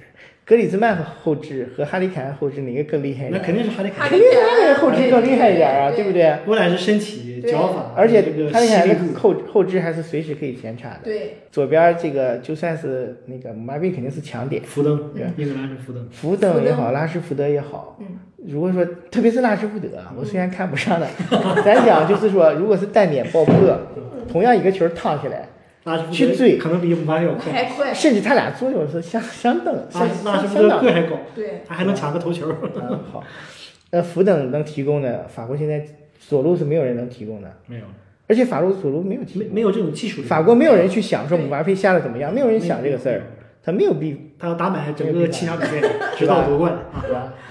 [0.50, 3.38] 格里兹曼后置和哈里凯恩后置哪个更厉害一点那？
[3.38, 6.38] 肯定是哈里凯恩后置更厉害一点啊，对对不对？
[6.44, 10.98] 不管是身体、对脚法，而且这个哈里凯恩后后置还是随时可以前插的。
[11.04, 16.08] 对，左边这个就算是那个姆巴佩肯定是强点，福登对，英格兰是福登。
[16.10, 18.06] 福登也好，拉什福德也好，嗯，
[18.48, 23.54] 如果说特别是拉什福德，啊我虽然看不上他，咱讲就是说，如果是单点爆破，
[24.28, 25.48] 同样一个球烫起来，
[25.84, 30.78] 拉什福德去追可能比姆巴佩要快，还快，甚至他俩作用是相相等，相拉拉什相个。
[30.80, 32.52] 还高，对，他还能抢个头球。
[32.74, 33.24] 嗯，好。
[33.92, 35.84] 那福登能提供的，法国现在
[36.18, 37.84] 左路是没有人能提供的，没有，
[38.28, 40.22] 而且法国左路没有提，没没有这种技术。
[40.22, 43.22] 法国没有人去想说姆巴佩下的怎么样，没有人想这个事儿，
[43.64, 45.80] 他没有必他要打满整个七场比赛，
[46.16, 47.02] 直到夺冠啊！
[47.02, 47.32] 对吧？
[47.32, 47.49] 对？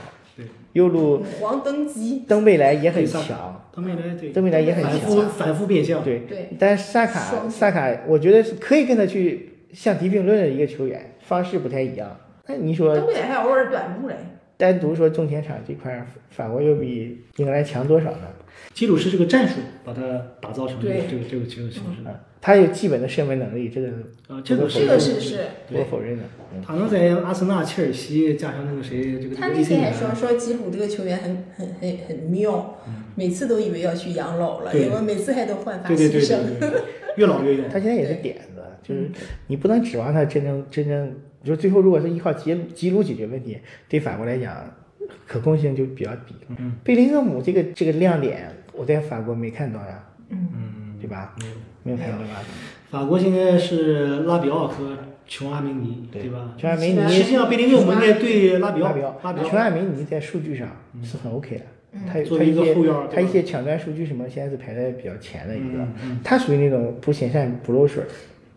[0.73, 6.19] 右路黄登基，登贝莱也很强，登贝莱对，登贝莱也很反强，复反复变向，对。
[6.19, 12.15] 对，但萨卡萨卡，我觉得是可以跟他去相提并论的一个球员，方式不太一样。
[12.47, 14.15] 那你说登贝莱还偶尔短路嘞。
[14.57, 18.27] 单独说中前场这块儿，法国又比英格兰强多少呢？
[18.79, 20.01] 基鲁是这个战术把它
[20.39, 22.09] 打造成这个这个这个这个形式的。
[22.09, 23.89] 啊，他有基本的射门能力，这个
[24.29, 26.23] 呃，这个这这个是是，不可否认的。
[26.53, 32.79] 嗯他能在阿森纳、切尔西加上那个谁，这个他那天还说，说吉鲁这个球员很很很很妙，
[33.15, 36.57] 每次都以为要去养老了，对因为每次还都焕发对对对新生。
[36.57, 36.81] 对对，
[37.17, 37.65] 越老越勇。
[37.69, 39.11] 他现在也是点子，就是
[39.47, 41.13] 你不能指望他真正真正，
[41.43, 43.57] 就最后如果是依靠吉鲁吉鲁解决问题，
[43.89, 44.73] 对反过来讲
[45.27, 46.33] 可控性就比较低。
[46.57, 51.35] 嗯，贝林厄姆这个这个亮点，我在法国没看到呀，嗯，对吧？
[51.39, 51.53] 没有。
[51.83, 52.41] 没有看到吧？
[52.89, 56.53] 法国现在是拉比奥和琼阿梅尼，对对吧？
[56.57, 58.93] 琼阿梅尼实际上贝林厄姆应该对拉比奥拉
[59.33, 60.67] 比奥，琼阿梅尼在数据上
[61.03, 61.63] 是很 OK 的，
[62.05, 62.75] 他他一些
[63.13, 65.85] 他一些抢断数据什么，现在是排在比较前的一个。
[66.23, 68.03] 他属于那种不显山不漏水，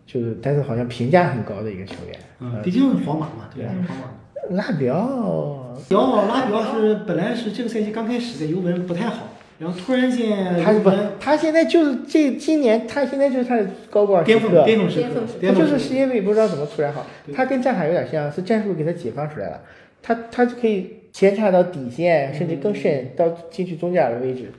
[0.06, 2.18] 就是但是好像评价很高的一个球员。
[2.40, 3.72] 嗯，毕竟皇马嘛，对吧？
[3.88, 4.56] 皇马。
[4.56, 9.28] 拉比奥，比奥拉比奥是本来是这个赛季刚开始在尤文不太好，
[9.62, 14.64] 然后突然间他不他现在就是这今年，他现在就是他的高光时巅峰刻。
[14.64, 19.61] 巅峰时刻巅峰时刻，他就是世界杯不知道怎么突然好，他跟战海有点像，是战术给他解放出来了，
[20.03, 24.51] 他他就可以前插到底线，甚至更深到进去中间的位置。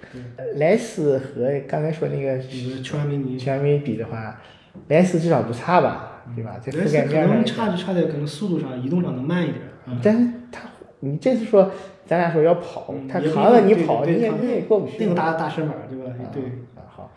[0.56, 4.40] 莱斯和刚才说那个就是琼阿梅尼，全没比的话，
[4.88, 6.56] 莱斯至少不差吧，对吧？
[6.64, 9.58] 在覆莱斯可盖面上来能差，就差在可能速度上、移动上能慢一点。
[9.86, 10.62] 嗯，但是他
[11.04, 11.70] 你这次说
[12.06, 14.96] 咱俩说要跑他扛着你跑，你也你也过不去。
[15.00, 16.12] 那个大大身板对吧？
[16.12, 16.44] 啊对，
[16.76, 17.12] 啊好，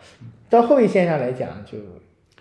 [0.49, 1.77] 到后卫线上来讲就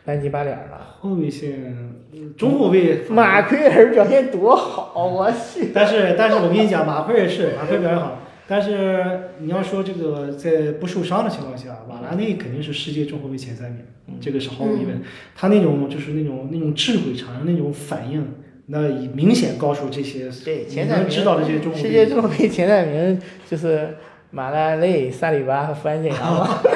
[0.05, 0.97] 半斤八两了。
[1.01, 1.93] 后卫线、嗯
[2.37, 5.71] 中后卫马奎尔表现多好，我去！
[5.75, 13.83] 但是但是我跟你讲，马奎尔是马奎尔表现好，但是你要说这个在不受伤的情况下，瓦拉内肯定是世界中后卫前三名，
[14.21, 15.03] 这个是毫无疑问。
[15.35, 18.27] 他那种就是那种那种智慧场上那种反应，
[18.67, 21.83] 那已明显高出这些对，你前三名能知道的这些中后卫。
[21.83, 23.97] 世界中后卫前三名就是
[24.31, 26.59] 马拉内、萨里巴和弗兰简阳嘛，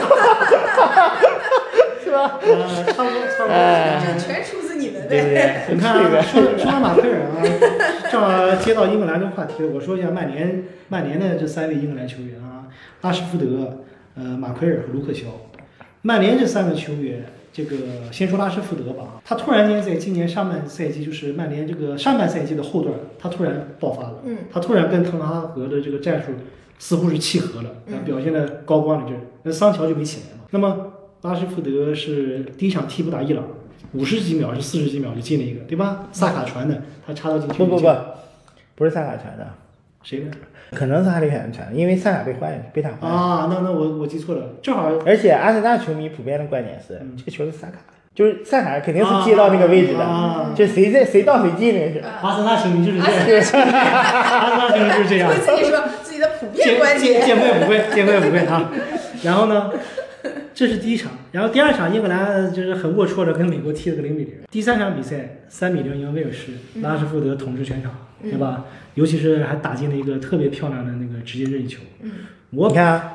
[2.05, 2.39] 是吧？
[2.43, 4.19] 呃，差不多差不多。
[4.19, 5.29] 全出自你们对不。
[5.29, 5.75] 对？
[5.75, 7.43] 你看啊，说说到马奎尔啊，
[8.11, 12.67] 正好接到英格兰这个话题了，我说一下曼联曼联的这三位英格兰球员啊，
[13.03, 15.27] 拉什福德、呃马奎尔和卢克肖。
[16.03, 17.77] 曼联这三个球员，这个
[18.13, 26.33] 先说拉什福德吧，他突然间在今年上半赛季，就是曼联这个上半赛季的后段，他突然爆发了，嗯，他突然跟滕哈格的这个战术
[26.79, 28.05] 似乎是契合了，嗯。
[28.05, 30.45] 表现的高光了这，那桑乔就没起来嘛。
[30.51, 33.45] 那么拉什福德是第一场替补打伊朗，
[33.93, 36.09] 五十几秒是四十几秒就进了一个，对吧？
[36.13, 37.89] 萨卡传的，他插到禁区不不不
[38.77, 39.47] 不是萨卡传的，
[40.03, 40.31] 谁呢？
[40.73, 43.17] 可能是哈里凯恩传的，因为萨卡被换了，被他换了。
[43.17, 52.05] 啊，那那我我记错了，正好而且阿森纳球迷普遍的观点是，嗯这个球是萨卡的，就是萨卡肯定是接到那个位置的，啊就谁在谁到谁进那个是。
[52.23, 53.05] 阿森纳球迷就是这
[53.37, 57.21] 样， 阿森纳球迷就是这样会，自己说自己的普遍观点。
[57.21, 58.71] 见见怪不怪，见怪不怪啊。
[59.23, 59.71] 然后呢，
[60.55, 64.35] 这是第一场，然后第二场英格兰就是很龌龊的跟美国踢了个零比零。
[64.51, 66.53] 第三场比赛三比零赢威尔士，
[66.83, 68.67] 拉什福德统治全场，对吧？
[68.95, 71.81] 尤其是还打进了一个特别漂亮的那个直接任意球。
[72.51, 73.13] 我你看啊，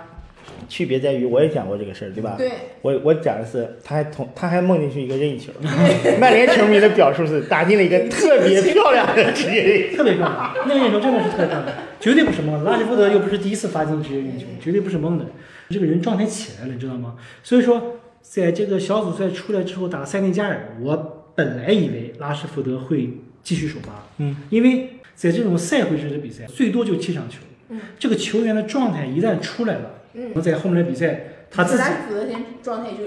[0.70, 2.36] 区别在于我也讲过这个事儿，对吧？
[2.38, 5.52] 对，我我讲的是他还同他还梦进去一个任意球，
[6.20, 9.96] 曼联球迷的表述是打进了一个特别漂亮的职业任意。
[9.96, 11.66] 特别漂亮，那个任意球真的是特别漂亮，
[12.00, 12.72] 绝对不是蒙的。
[12.72, 15.26] 拉什福德又不是第一次发进职业任意球，绝对不是蒙的。
[15.70, 17.16] 这个人状态起来了，你知道吗？
[17.44, 33.04] 所以说，在这个小组赛出来之后打塞内加尔，我本来以为拉什福德会继续首发，嗯，因为在这种赛会制的比赛，最多就七场球，嗯，这个球员的状态一旦出来了，嗯，在后面的比赛，他自己拉什福德现在状态就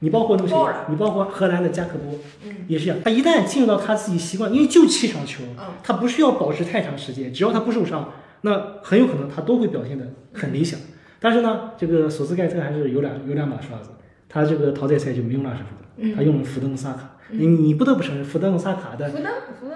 [0.00, 0.56] 你包括那个谁，
[0.88, 2.98] 你包括荷兰的加克波，嗯也是一样。
[3.04, 10.80] 他一旦进入到他自己习惯，因为就七场球，嗯他不需要保持太长时间，只要他不受伤，那很有可能他都会表现的很理想。
[11.22, 13.90] 但是呢，这个索斯盖特还是有两有两把刷子，
[14.28, 17.08] 他这个淘汰赛就没用拉什福德，嗯他用了福登萨卡。
[17.34, 19.10] 你你不得不承认，福登萨卡的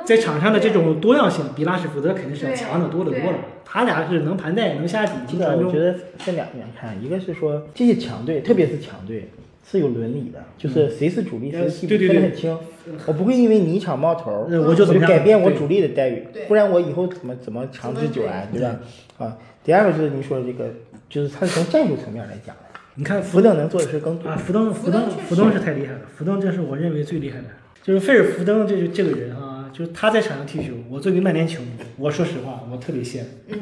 [0.05, 3.39] 在场上的这种多样性比拉什福德肯定是要强的多得多了。
[3.65, 5.63] 他俩是能盘带，能下底，这能传中。
[5.63, 9.31] 个我觉得分两面看，一个是说这些强队，特别是强队
[9.65, 12.59] 是有伦理的，就是谁是主力，谁是替补对对对分得很清。
[13.07, 18.79] 我不会因为你一场冒头，呃我我就怎么样改变我主力的待遇对，不然我以后怎么怎么长治久安，对吧？
[19.19, 20.71] 啊，第二个就是您说的这个，
[21.11, 24.37] 就是他是从战术层面来讲的，你看福登能做的事更多啊，。
[24.37, 27.47] 福登，福登，福登是太厉害了，福登这是我认为最厉害的，
[27.83, 33.59] 就是费尔福登这这个人啊，就是他在场上踢球，我作为曼联球迷，我说实话，我特别羡慕，嗯，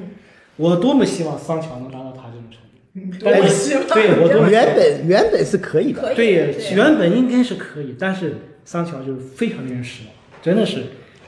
[0.56, 8.34] 我多么希望桑乔能达到他这种程度，但是多么希望对我原本原本是可以的，以对，对原本应该是可以，但是
[8.66, 10.12] 桑乔就是非常令人失望，
[10.42, 10.82] 真的是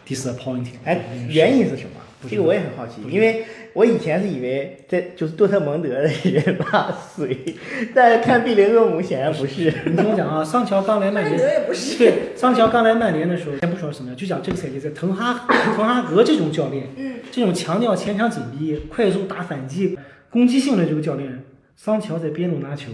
[0.06, 0.74] disappointing。
[0.84, 2.02] 哎，原因是什么？
[2.28, 3.44] 这个我也很好奇，因为
[3.76, 7.54] 我以前是以为这就是多特蒙德的人拉水，
[7.94, 9.64] 但是看贝林厄姆显然不是。
[9.84, 11.98] 你听我讲啊，桑乔刚来曼联，也不是。
[11.98, 19.98] 对，桑乔刚来曼联的时候，先不说什么呀，就讲这个赛季在滕哈滕哈格这种教练，嗯，这种强调前场紧逼、快速打反击、
[20.30, 21.44] 攻击性的这个教练，
[21.76, 22.90] 桑乔在边路拿球，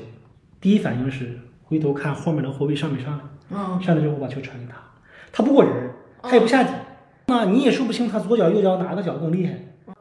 [0.60, 4.76] 第一反应是回头看后面的后卫上没上来，嗯，上来之后把球传给他，
[5.30, 5.90] 他不过人，
[6.24, 6.72] 他也不下底。
[7.26, 9.52] 那你也说不清他左脚右脚哪个脚更厉害。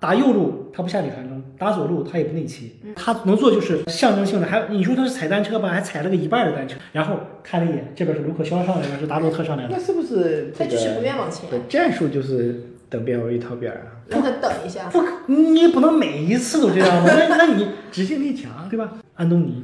[0.02, 4.48] 打右路他不下底传中，打左路他也不内切，他能做就是象征性的。
[4.48, 6.80] 还你说他是踩单车吧，还踩了个一半的单车。
[6.92, 9.70] 然后看了一眼，这边是卢克肖上来了，是达洛特上来了。
[9.72, 11.48] 那是不是他就是不愿往前？
[11.70, 14.90] 战术就是等边位套边啊，让他等一下。
[14.90, 17.14] 不，你不能每一次都这样吧？
[17.16, 18.94] 那那你执行力强，对吧？
[19.14, 19.64] 安东尼，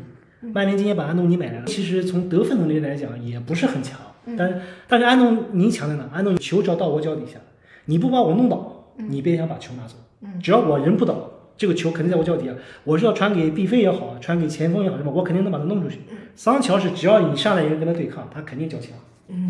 [0.54, 3.98] 曼联今年把安东尼买来了，其实从得分能力来讲也不是很强，
[4.38, 6.08] 但但是安东尼强在哪？
[6.14, 7.40] 安东尼球只要到我脚底下，
[7.86, 9.96] 你不把我弄倒，你别想把球拿走。
[10.42, 12.52] 只要我人不倒，这个球肯定在我脚底下。
[12.84, 15.12] 我是要传给毕飞也好，传给前锋也好，是吧？
[15.14, 16.00] 我肯定能把它弄出去。
[16.36, 18.92] 桑乔是只要你上来人跟他对抗，他肯定交强，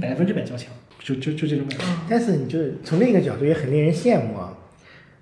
[0.01, 1.86] 百分之百交强，就就就这种感觉。
[2.10, 4.58] 但是你就是从另一个角度也很令人羡慕啊，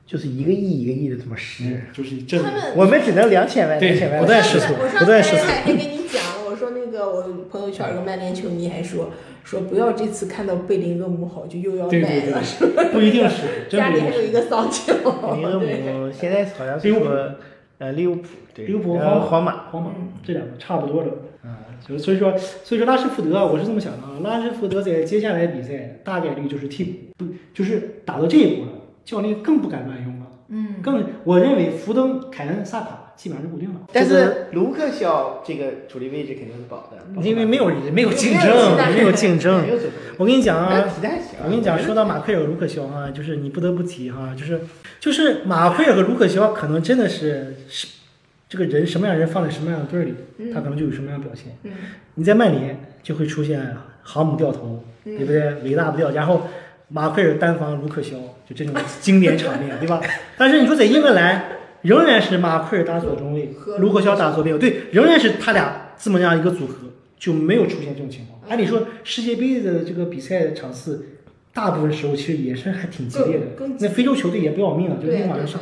[0.05, 2.39] 就是一个亿一个亿的这么使，就是这
[2.75, 5.94] 我们只能两千万两千万不断试错，不断试错。
[6.95, 9.10] 个我朋友圈有个曼联球迷还说。
[9.43, 12.41] 说不要这次看到贝林厄姆好就又要买了，
[12.91, 14.91] 不一定是， 家里还有一个桑乔。
[14.91, 17.29] 贝林厄姆现在好像是说，
[17.77, 19.91] 呃，利物浦，利物浦和皇马，皇马
[20.23, 21.12] 这两个差不多的
[21.43, 28.71] 啊，就所以说，所以说拉什福德，我是这么想的啊，拉什福德在接下来比赛大概率就是替补，不就是打到这一步了，
[29.03, 33.05] 教练更不敢乱用了，嗯，更我认为福登、凯恩、萨卡。
[33.15, 39.65] 基本上是固定的，但是卢克肖这个主力位置肯定是保的，因为没有没有竞争，没有竞争。
[40.17, 40.84] 我跟你讲啊，
[41.43, 44.60] 我跟你讲，说到马奎尔卢克肖哈，就是你不得不提哈，就是
[44.99, 47.88] 就是马奎尔和卢克肖可能真的是是
[48.49, 50.13] 这个人什么样人放在什么样的队里，
[50.54, 51.56] 他可能就有什么样的表现。
[52.15, 55.54] 你在曼联就会出现航母掉头，对不对？
[55.63, 56.47] 伟大不掉，然后
[56.89, 60.01] 马奎尔单防卢克肖，就这种经典场面，对吧？
[60.38, 61.45] 但是你说在英格兰。
[61.86, 66.88] 仍然是马奎尔打左中卫，卢克肖打左边卫，对，仍然是他俩这么样一个组合，
[67.19, 68.41] 就没有出现这种情况。
[68.50, 71.06] 按理说世界杯的这个比赛场次，
[71.54, 73.45] 大部分时候其实也是还挺激烈的。
[73.80, 75.62] 那非洲球队也不要命了，就那天晚上上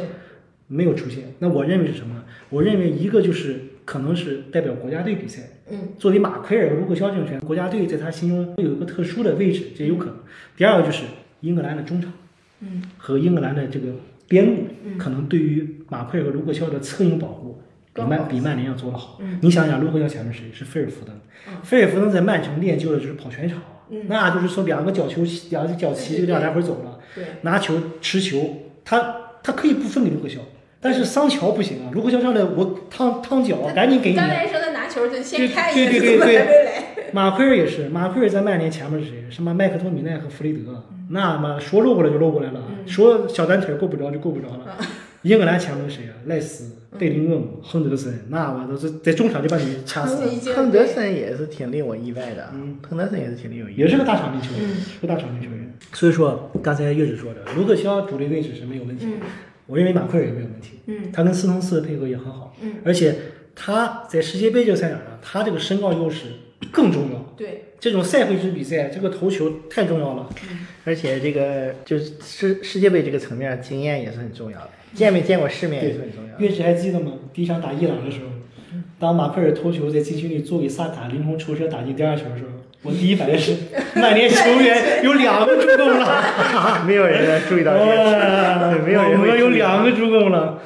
[0.68, 1.34] 没有出现。
[1.40, 2.24] 那我认为是什么？
[2.50, 10.16] 我认为一个就是可能是代表国家队比赛，嗯，作为马奎尔和卢克肖这种选手，国家队在他心中会有一个特殊的位置，这有可能。
[10.56, 11.04] 第二个就是
[11.42, 12.14] 英格兰的中场，
[12.62, 13.88] 嗯，和英格兰的这个。
[14.26, 14.64] 边路
[14.98, 17.62] 可能对于马奎尔和卢克肖的策应保护
[17.94, 19.20] 比曼比曼联要做得好。
[19.42, 21.16] 你想想，卢克肖前面谁是菲尔福登？
[21.62, 23.60] 菲尔福登在曼城练就的就是跑全场，
[24.08, 26.98] 那就是说两个脚球两个脚齐就这样来回走了，
[27.42, 30.40] 拿球持球，他他可以不分给卢克肖，
[30.82, 34.16] 但是桑乔不行啊，卢克肖上来我烫烫脚，赶紧给你。
[34.16, 37.04] 刚才说他拿球就先看一眼，对对对对。
[37.14, 39.26] 马奎尔也是，马奎尔在曼联前面是谁？
[39.30, 40.84] 什么麦克托米奈和弗雷德？
[41.10, 44.78] 那么说漏过来就漏过来了，说小单腿够不着就够不着了。
[45.24, 46.14] 英格兰前锋谁啊？
[46.26, 50.18] 赖斯、贝林厄姆、亨德森，那我都是在中场就把你掐死。
[50.54, 54.70] 亨德森也是挺令我意外的，嗯，亨德森也是挺令我意外，也是个大场面球员，
[55.02, 55.74] 个大场面球员。
[55.94, 59.08] 所以说，刚才月子说的，卢克肖主力位置是没有问题，
[59.66, 63.16] 我认为马奎尔也没有问题，嗯，他跟斯通斯的配合也很好，嗯，而且
[63.56, 66.28] 他在世界杯这个赛场上，他这个身高优势。
[66.72, 67.66] 更重要，对。
[67.78, 70.30] 这种赛会制比赛，这个头球太重要了，
[70.86, 76.40] 而且这个就是世世界杯这个层面，经验也是很重要的，见没见过世面也是很重要。
[76.40, 77.14] 岳志还记得吗？
[77.34, 78.28] 第一场打伊朗的时候，
[79.00, 82.50] 当马奎尔头球在禁区里做给萨卡凌空抽射打进第二球的时候，
[82.84, 83.56] 我第一反应是
[83.96, 90.60] 曼联球员有两个助攻了， 没有人注意到 这个，没有人我们有两个助攻了，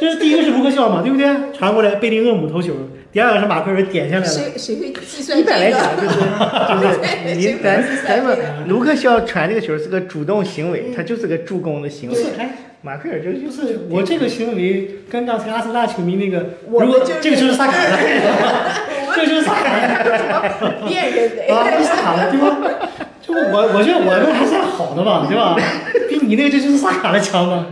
[0.00, 1.26] 这是第一个是卢克肖嘛，对不对？
[1.52, 2.74] 传过来贝林厄姆头球。
[3.12, 4.28] 第二个是马奎尔点下来了。
[4.28, 8.38] 谁谁会计算一般来讲就是就是 你咱咱们
[8.68, 12.16] 卢克肖传这个球是个主动行为，他就是个助攻的行为。
[12.82, 17.98] 马奎尔就就是我这个行为跟刚才阿森纳球迷那个，如果这个就是萨卡了，
[19.14, 22.56] 这就是萨卡的，辨认的啊，萨卡了对吧？
[23.20, 25.58] 就我我觉得我这还算好的吧，对吧？
[26.08, 27.66] 比你那个这就是萨卡的强吗？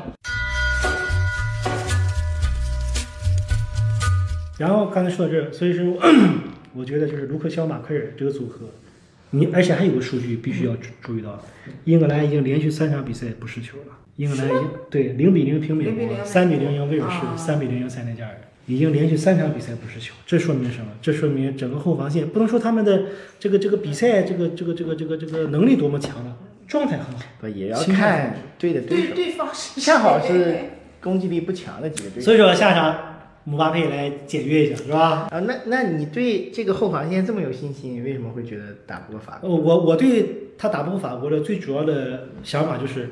[4.59, 5.87] 然后刚才说到这儿，所以说，
[6.75, 8.67] 我觉得就是卢克肖马奎尔这个组合，
[9.31, 11.43] 你而且还有个数据必须要注注意到，
[11.85, 13.95] 英格兰已经连续三场比赛不失球了。
[14.19, 14.49] 英格兰
[14.91, 18.35] 对零比零平美国，三比零赢威尔士，三比零赢塞内加尔。
[18.67, 20.89] 已经连续三场比赛不失球，这说明什么？
[21.01, 23.05] 这说明整个后防线不能说他们的
[23.39, 27.23] 这个这个比赛这个这个这个这个这个能力多么强了，状态很好。
[27.41, 30.57] 不也要看对的对手，对对方是恰好是
[31.01, 32.21] 攻击力不强的几个队。
[32.21, 32.99] 所以说下场
[33.45, 35.29] 姆巴佩来检阅一下，是吧？
[35.31, 39.49] 啊，那那你对这个后防线这么有信心，为什么会觉得打不过法国？
[39.49, 43.09] 呃，我我对他打不过法国的最主要的想法就是，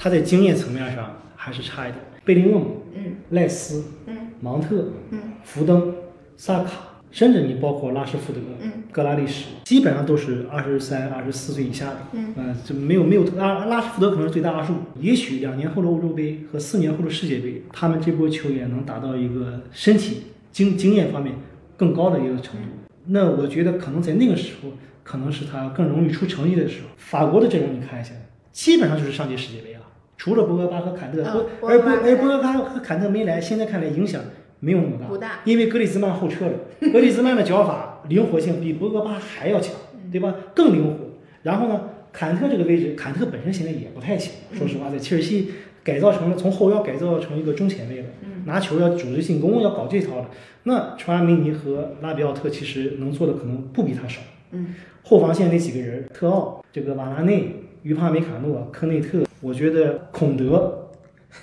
[0.00, 2.02] 他在经验层面上还是差一点。
[2.24, 5.94] 贝林厄姆、嗯赖斯、嗯芒特、嗯福登、
[6.36, 6.70] 萨卡，
[7.10, 11.96] 甚至你包括拉什福德、嗯格拉利什，基本上都是二十三、二十四岁以下的。
[12.12, 21.34] 嗯呃，就没有没有拉拉什福德可能是最大二十五，也许两年后的欧洲杯和四年后的世界杯，他们这波球员能达到一个身体经经验方面
[21.76, 22.68] 更高的一个程度。
[23.06, 24.70] 那我觉得可能在那个时候，
[25.02, 26.88] 可能是他更容易出成绩的时候。
[26.96, 28.10] 法国的阵容你看一下，
[28.58, 29.80] 基本上就是上届世界杯了，
[30.16, 31.22] 除了博格巴和坎特，
[31.62, 34.20] 而博而博格巴和坎特没来，现在看来影响
[34.58, 36.52] 没有那么大，不大因为格里兹曼后撤了，
[36.92, 39.76] 格里兹曼的脚法灵活性比博格巴还要强，
[40.10, 40.34] 对吧？
[40.56, 40.96] 更灵活。
[41.44, 41.82] 然后呢，
[42.12, 45.52] 坎特这个位置，坎特本身现在也不太行，说实话，在切尔西
[45.84, 48.08] 改造成了从后腰改造成一个中前卫了，
[48.44, 50.24] 拿球要组织进攻，要搞这套的。
[50.64, 54.20] 那传阿梅尼和拉比奥特其实能做的可能不比他少。
[54.50, 60.90] 嗯，后防线那几个人，特奥、这个瓦拉内、于帕梅卡诺、科内特，我觉得孔德、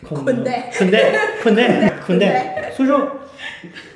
[0.01, 1.11] 孔德困代、困 代、
[1.41, 2.71] 困代、困困代。
[2.75, 3.11] 所以说，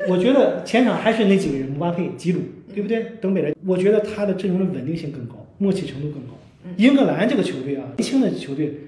[0.08, 2.40] 我觉得前场还是那几个人，姆巴佩、吉鲁，
[2.74, 3.14] 对不对？
[3.22, 6.34] 登贝莱，我觉得他的阵容的稳定性更高，默契程度更高。
[6.78, 8.80] 英格兰这个球队啊，年轻的球队，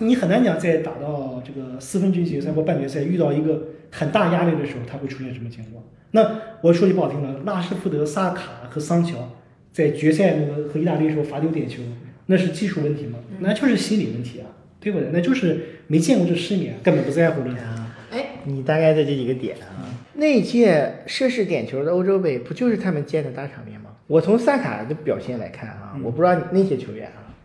[0.00, 5.82] 你很难讲在打到这个四分之一决赛或半决赛遇到一个很大压力的时候，他会出现什么情况？
[6.10, 6.30] 那
[6.60, 9.30] 我说句不好听的，拉什福德、萨卡和桑乔
[9.72, 11.82] 在决赛那个和意大利时候罚丢点球，
[12.32, 13.18] 那是技术问题吗？
[13.40, 14.48] 那就是心理问题啊，
[14.80, 15.10] 对不对？
[15.12, 17.54] 那就是没见过这世面，根本不在乎的。
[18.10, 19.84] 哎，你大概在这几个点啊。
[20.14, 23.90] 那届涉世点球的欧洲杯，不就是他们建的大场面吗？
[24.06, 27.36] 我从萨卡的表现来看啊，我不知道那些球员啊，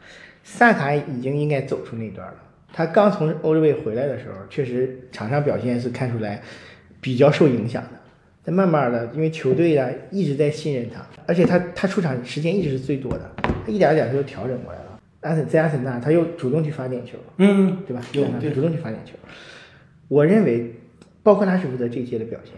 [0.46, 2.36] 萨卡已经应该走出那段了。
[2.72, 6.42] 他刚从欧洲杯回来的时候，确实场上表现是看出来
[7.02, 7.90] 比较受影响的。
[8.46, 15.00] 但慢慢的，因为球队啊一直在信任他，而且他他出场时间一直是最多的，他一点儿点儿就调整过来了。
[15.22, 18.02] 阿森在阿森纳，他又主动去发点球，嗯，对吧？
[18.14, 19.14] 有对主动去发点球。
[20.08, 20.74] 我认为，
[21.24, 22.54] 包括拉什福德这一届的表现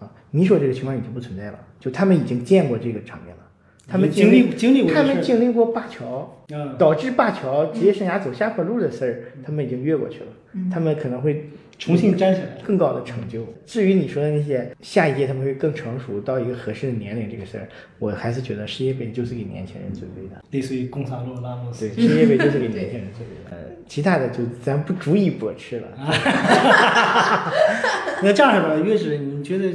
[0.00, 3.42] 啊，你说这个情况已经不存在了，就他们已经见过这个场面了，
[3.86, 10.26] 他们经历历经历过他们经历过灞桥，啊，导致灞桥职业生涯走下坡路的事儿，他们已经越过去了，
[10.70, 11.48] 他们可能会
[11.80, 12.46] 重新站起来。
[12.62, 13.44] 更高的成就。
[13.66, 17.68] 至于你说的那些下一届他们会更成熟到一个合适的年龄这个事儿，
[17.98, 20.40] 我还是觉得世界杯就是给年轻人准备的。
[20.52, 23.56] 类似于贡萨洛拉莫斯对，，世界杯就是给年轻人准备的。
[23.56, 23.58] 呃，
[23.88, 25.88] 其他的就咱不逐一驳斥了。
[28.22, 29.72] 那这样式吧，月子，你觉得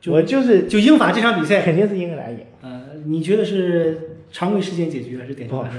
[0.00, 5.72] 就我就是就英法这场比赛，肯定是英格兰赢，呃，你觉得是常规时间解决还是点不好说。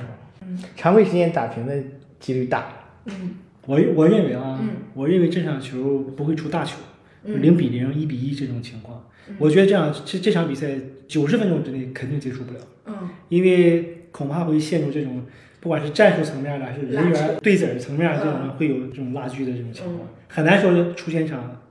[0.75, 1.73] 常规时间打平的
[2.19, 2.67] 几率大。
[3.05, 6.77] 嗯我我认为啊，嗯我认为这场球不会出大球，
[7.23, 9.05] 嗯零比零、一比一这种情况。
[9.37, 10.69] 我觉得这样这这场比赛
[11.07, 15.23] 九十分钟之内肯定结束不了，嗯因为恐怕会陷入这种
[15.59, 21.61] 不管是战术层面的还是人员对子层面这种嗯会有这种拉锯的这种情况，很难说出现一场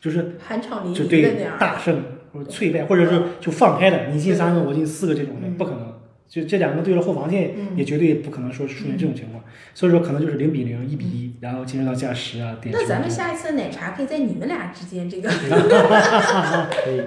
[0.00, 1.56] 就是酣畅淋就对漓的那样。
[1.58, 2.00] 大胜
[2.32, 5.92] 或者脆败，或者是就放开的，你进三个我进四个这种的嗯不可能。
[6.28, 12.80] 就这两个队的后防线嗯也绝对不可能说出现这种情况，所以说可能就是零比零、一比一，然后进入到加时啊、点球。
[12.80, 15.28] 那咱们下一次奶茶可以在你们俩之间这个
[16.70, 17.02] 可以，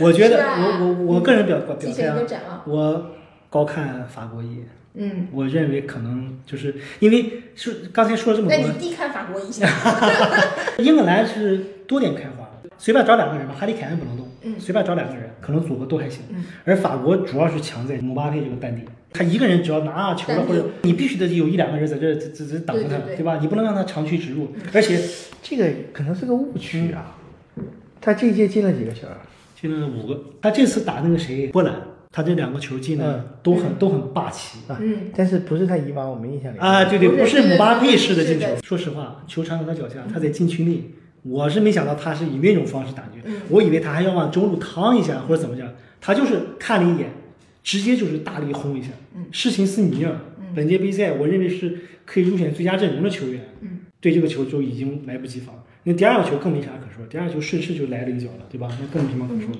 [0.00, 2.62] 我觉得我我我个人表表表态啊提前一个，展望。
[2.66, 3.10] 我
[3.50, 4.62] 高看法国一，
[4.94, 9.68] 嗯，我认为可能就是因为是刚才说了这么多那多你，低看法国一下。
[10.78, 11.58] 英格兰是
[11.88, 12.39] 多点开花，
[12.80, 16.22] 随便找两个人吧，哈里凯恩不能动，嗯随便找两个人，可能组合都还行。
[16.30, 23.38] 嗯而法国主要是强在姆巴佩这个单点，他一个人只要拿球了，或者你必须得有一两个人在这这这这等着他，对对对吧？
[23.38, 24.98] 你不能让他长驱直入，而且
[25.42, 27.16] 这个可能是个误区啊。
[28.00, 29.06] 他这一届进了几个球？
[29.60, 31.74] 进了五个，他这次打那个谁波兰，
[32.10, 34.58] 他这两个球进的都很都很霸气。
[34.68, 38.46] 啊，嗯但是不是他以往我们印象里啊，对对，不是姆巴佩式的进球。
[38.62, 40.82] 说实话，球传到他脚下，他在禁区内，
[41.22, 47.10] 我是没想到他是以那种方式打进我以为他还要往中路趟一下或者怎么着，他就是看了一眼，
[47.62, 49.26] 直接就是大力轰一下嗯。
[49.30, 50.22] 施琴斯尼啊，
[50.54, 55.54] 本届杯赛我认为是可以入选最佳阵容的球员，嗯对这个球就已经来不及防。
[55.84, 58.68] 那第二个球更没啥可说，第二个球顺势就来了一脚了，对吧？
[58.80, 59.50] 那更没什么可说。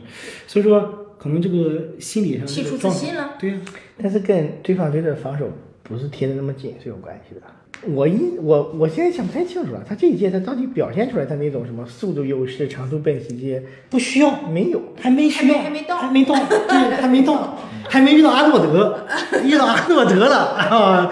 [0.47, 3.35] 所以说，可能这个心理上气出自这个状态，信了。
[3.39, 3.61] 对呀、
[3.99, 5.51] 但是跟对方队的防守
[5.83, 7.43] 不是贴的那么紧是有关系的。
[7.89, 14.81] 我一我我现在想不太清楚了，他这一届他到底表现出来他那种什么速度优势、长途奔袭这些不需要，没有？
[15.01, 16.35] 还没需要，还没还没到还没到，
[16.68, 17.59] 对，还没到，
[17.89, 19.07] 还没遇到阿诺德，
[19.43, 20.37] 遇到阿诺德了
[20.68, 21.11] 啊！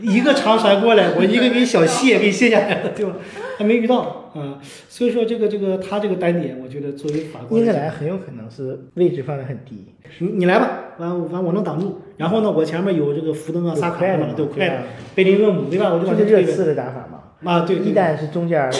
[0.00, 3.12] 一个长传过来，我一个给小卸给卸下来了，对吧？
[3.58, 9.86] 还没遇到啊，所以说这个这个他这个单点，我觉得作为法国英格来很有可能是位置放的很低，
[10.18, 14.84] 你你来吧，完完我能挡住，然后呢，我前面有这个福登啊、萨卡嘛都快
[15.14, 15.92] 贝林厄姆对吧？
[15.92, 17.50] 我就把这他推呗是热刺的打法嘛。
[17.50, 18.70] 啊，对对一旦是中间儿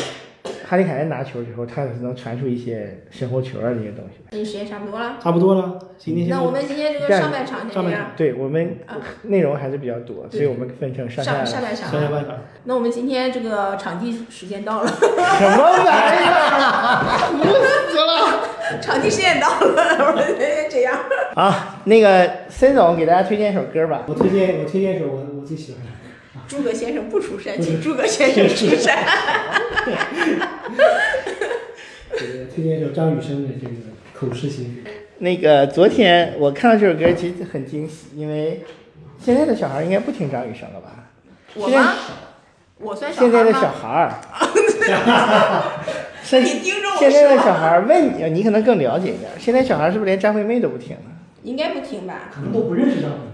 [0.69, 4.21] 哈利凯恩拿球之后，他是能传出一些生活球啊这些东西。
[4.33, 5.17] 那时间差不多了。
[5.19, 11.93] 差不多了，今天那我们今天这个上半场先上半这样，对我们啊内容还是比较多，所以我们分成上下上半场啊。
[11.93, 12.37] 上下半场。
[12.65, 17.01] 那我们今天这个场地时间到了，什么玩意儿？
[17.33, 17.45] 服
[17.91, 18.81] 死了！
[18.83, 20.23] 场地时间到了，我们
[20.71, 20.99] 这样。
[21.35, 24.03] 啊，那个孙总给大家推荐一首歌吧。
[24.07, 25.89] 我推荐我推荐一首我我最喜欢的。
[26.49, 28.99] 诸葛先生不出山， 请诸葛先生出山。
[32.19, 33.73] 这个推荐一首张雨生的这个
[34.15, 34.91] 《口是心非》。
[35.19, 38.65] 那个昨天我看到这首歌，其实很惊喜，因为
[39.23, 41.11] 现在的小孩应该不听张雨生了吧？
[41.55, 41.95] 我吗？
[42.81, 44.15] 我算小现在的小孩儿，
[46.23, 49.31] 现你盯着我现在的说小孩儿问你，你可能更了解一点。
[49.39, 51.03] 现在小孩儿是不是连张惠妹都不听了？
[51.43, 52.31] 应该不听吧？
[52.35, 53.28] 可能都不认识张惠妹。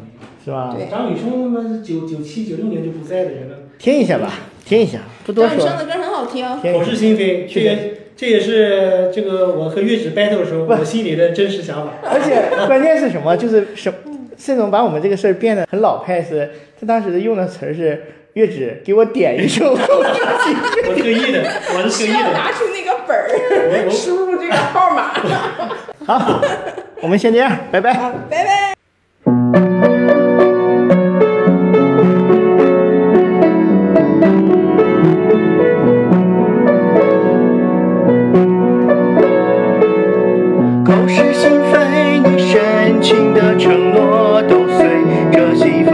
[0.44, 0.74] 是吧？
[0.76, 3.56] 对张雨生他妈是九九七九六年就不在的人了。
[3.78, 4.30] 听一下吧，
[4.64, 5.78] 听一下，不多说张雨生。
[5.78, 6.46] 的歌很好听。
[6.60, 11.94] 听口是心非，这也这也是这个我和月纸 battle 的时候我心里的真实想法。
[12.04, 13.36] 而且关键是什么？
[13.36, 13.92] 就是什
[14.36, 19.72] 盛总把我们这个事儿变得很老派是，他当时用的词儿是月纸给我点一首。
[19.74, 21.42] 我特意的，
[21.74, 22.20] 我是是特意的。
[22.20, 25.14] 要拿出那个本我儿，我输入这个号码。
[26.04, 26.40] 好，
[27.00, 27.94] 我们先这样，拜拜。
[28.28, 28.73] 拜拜。
[43.04, 45.93] 情的承诺都随着西风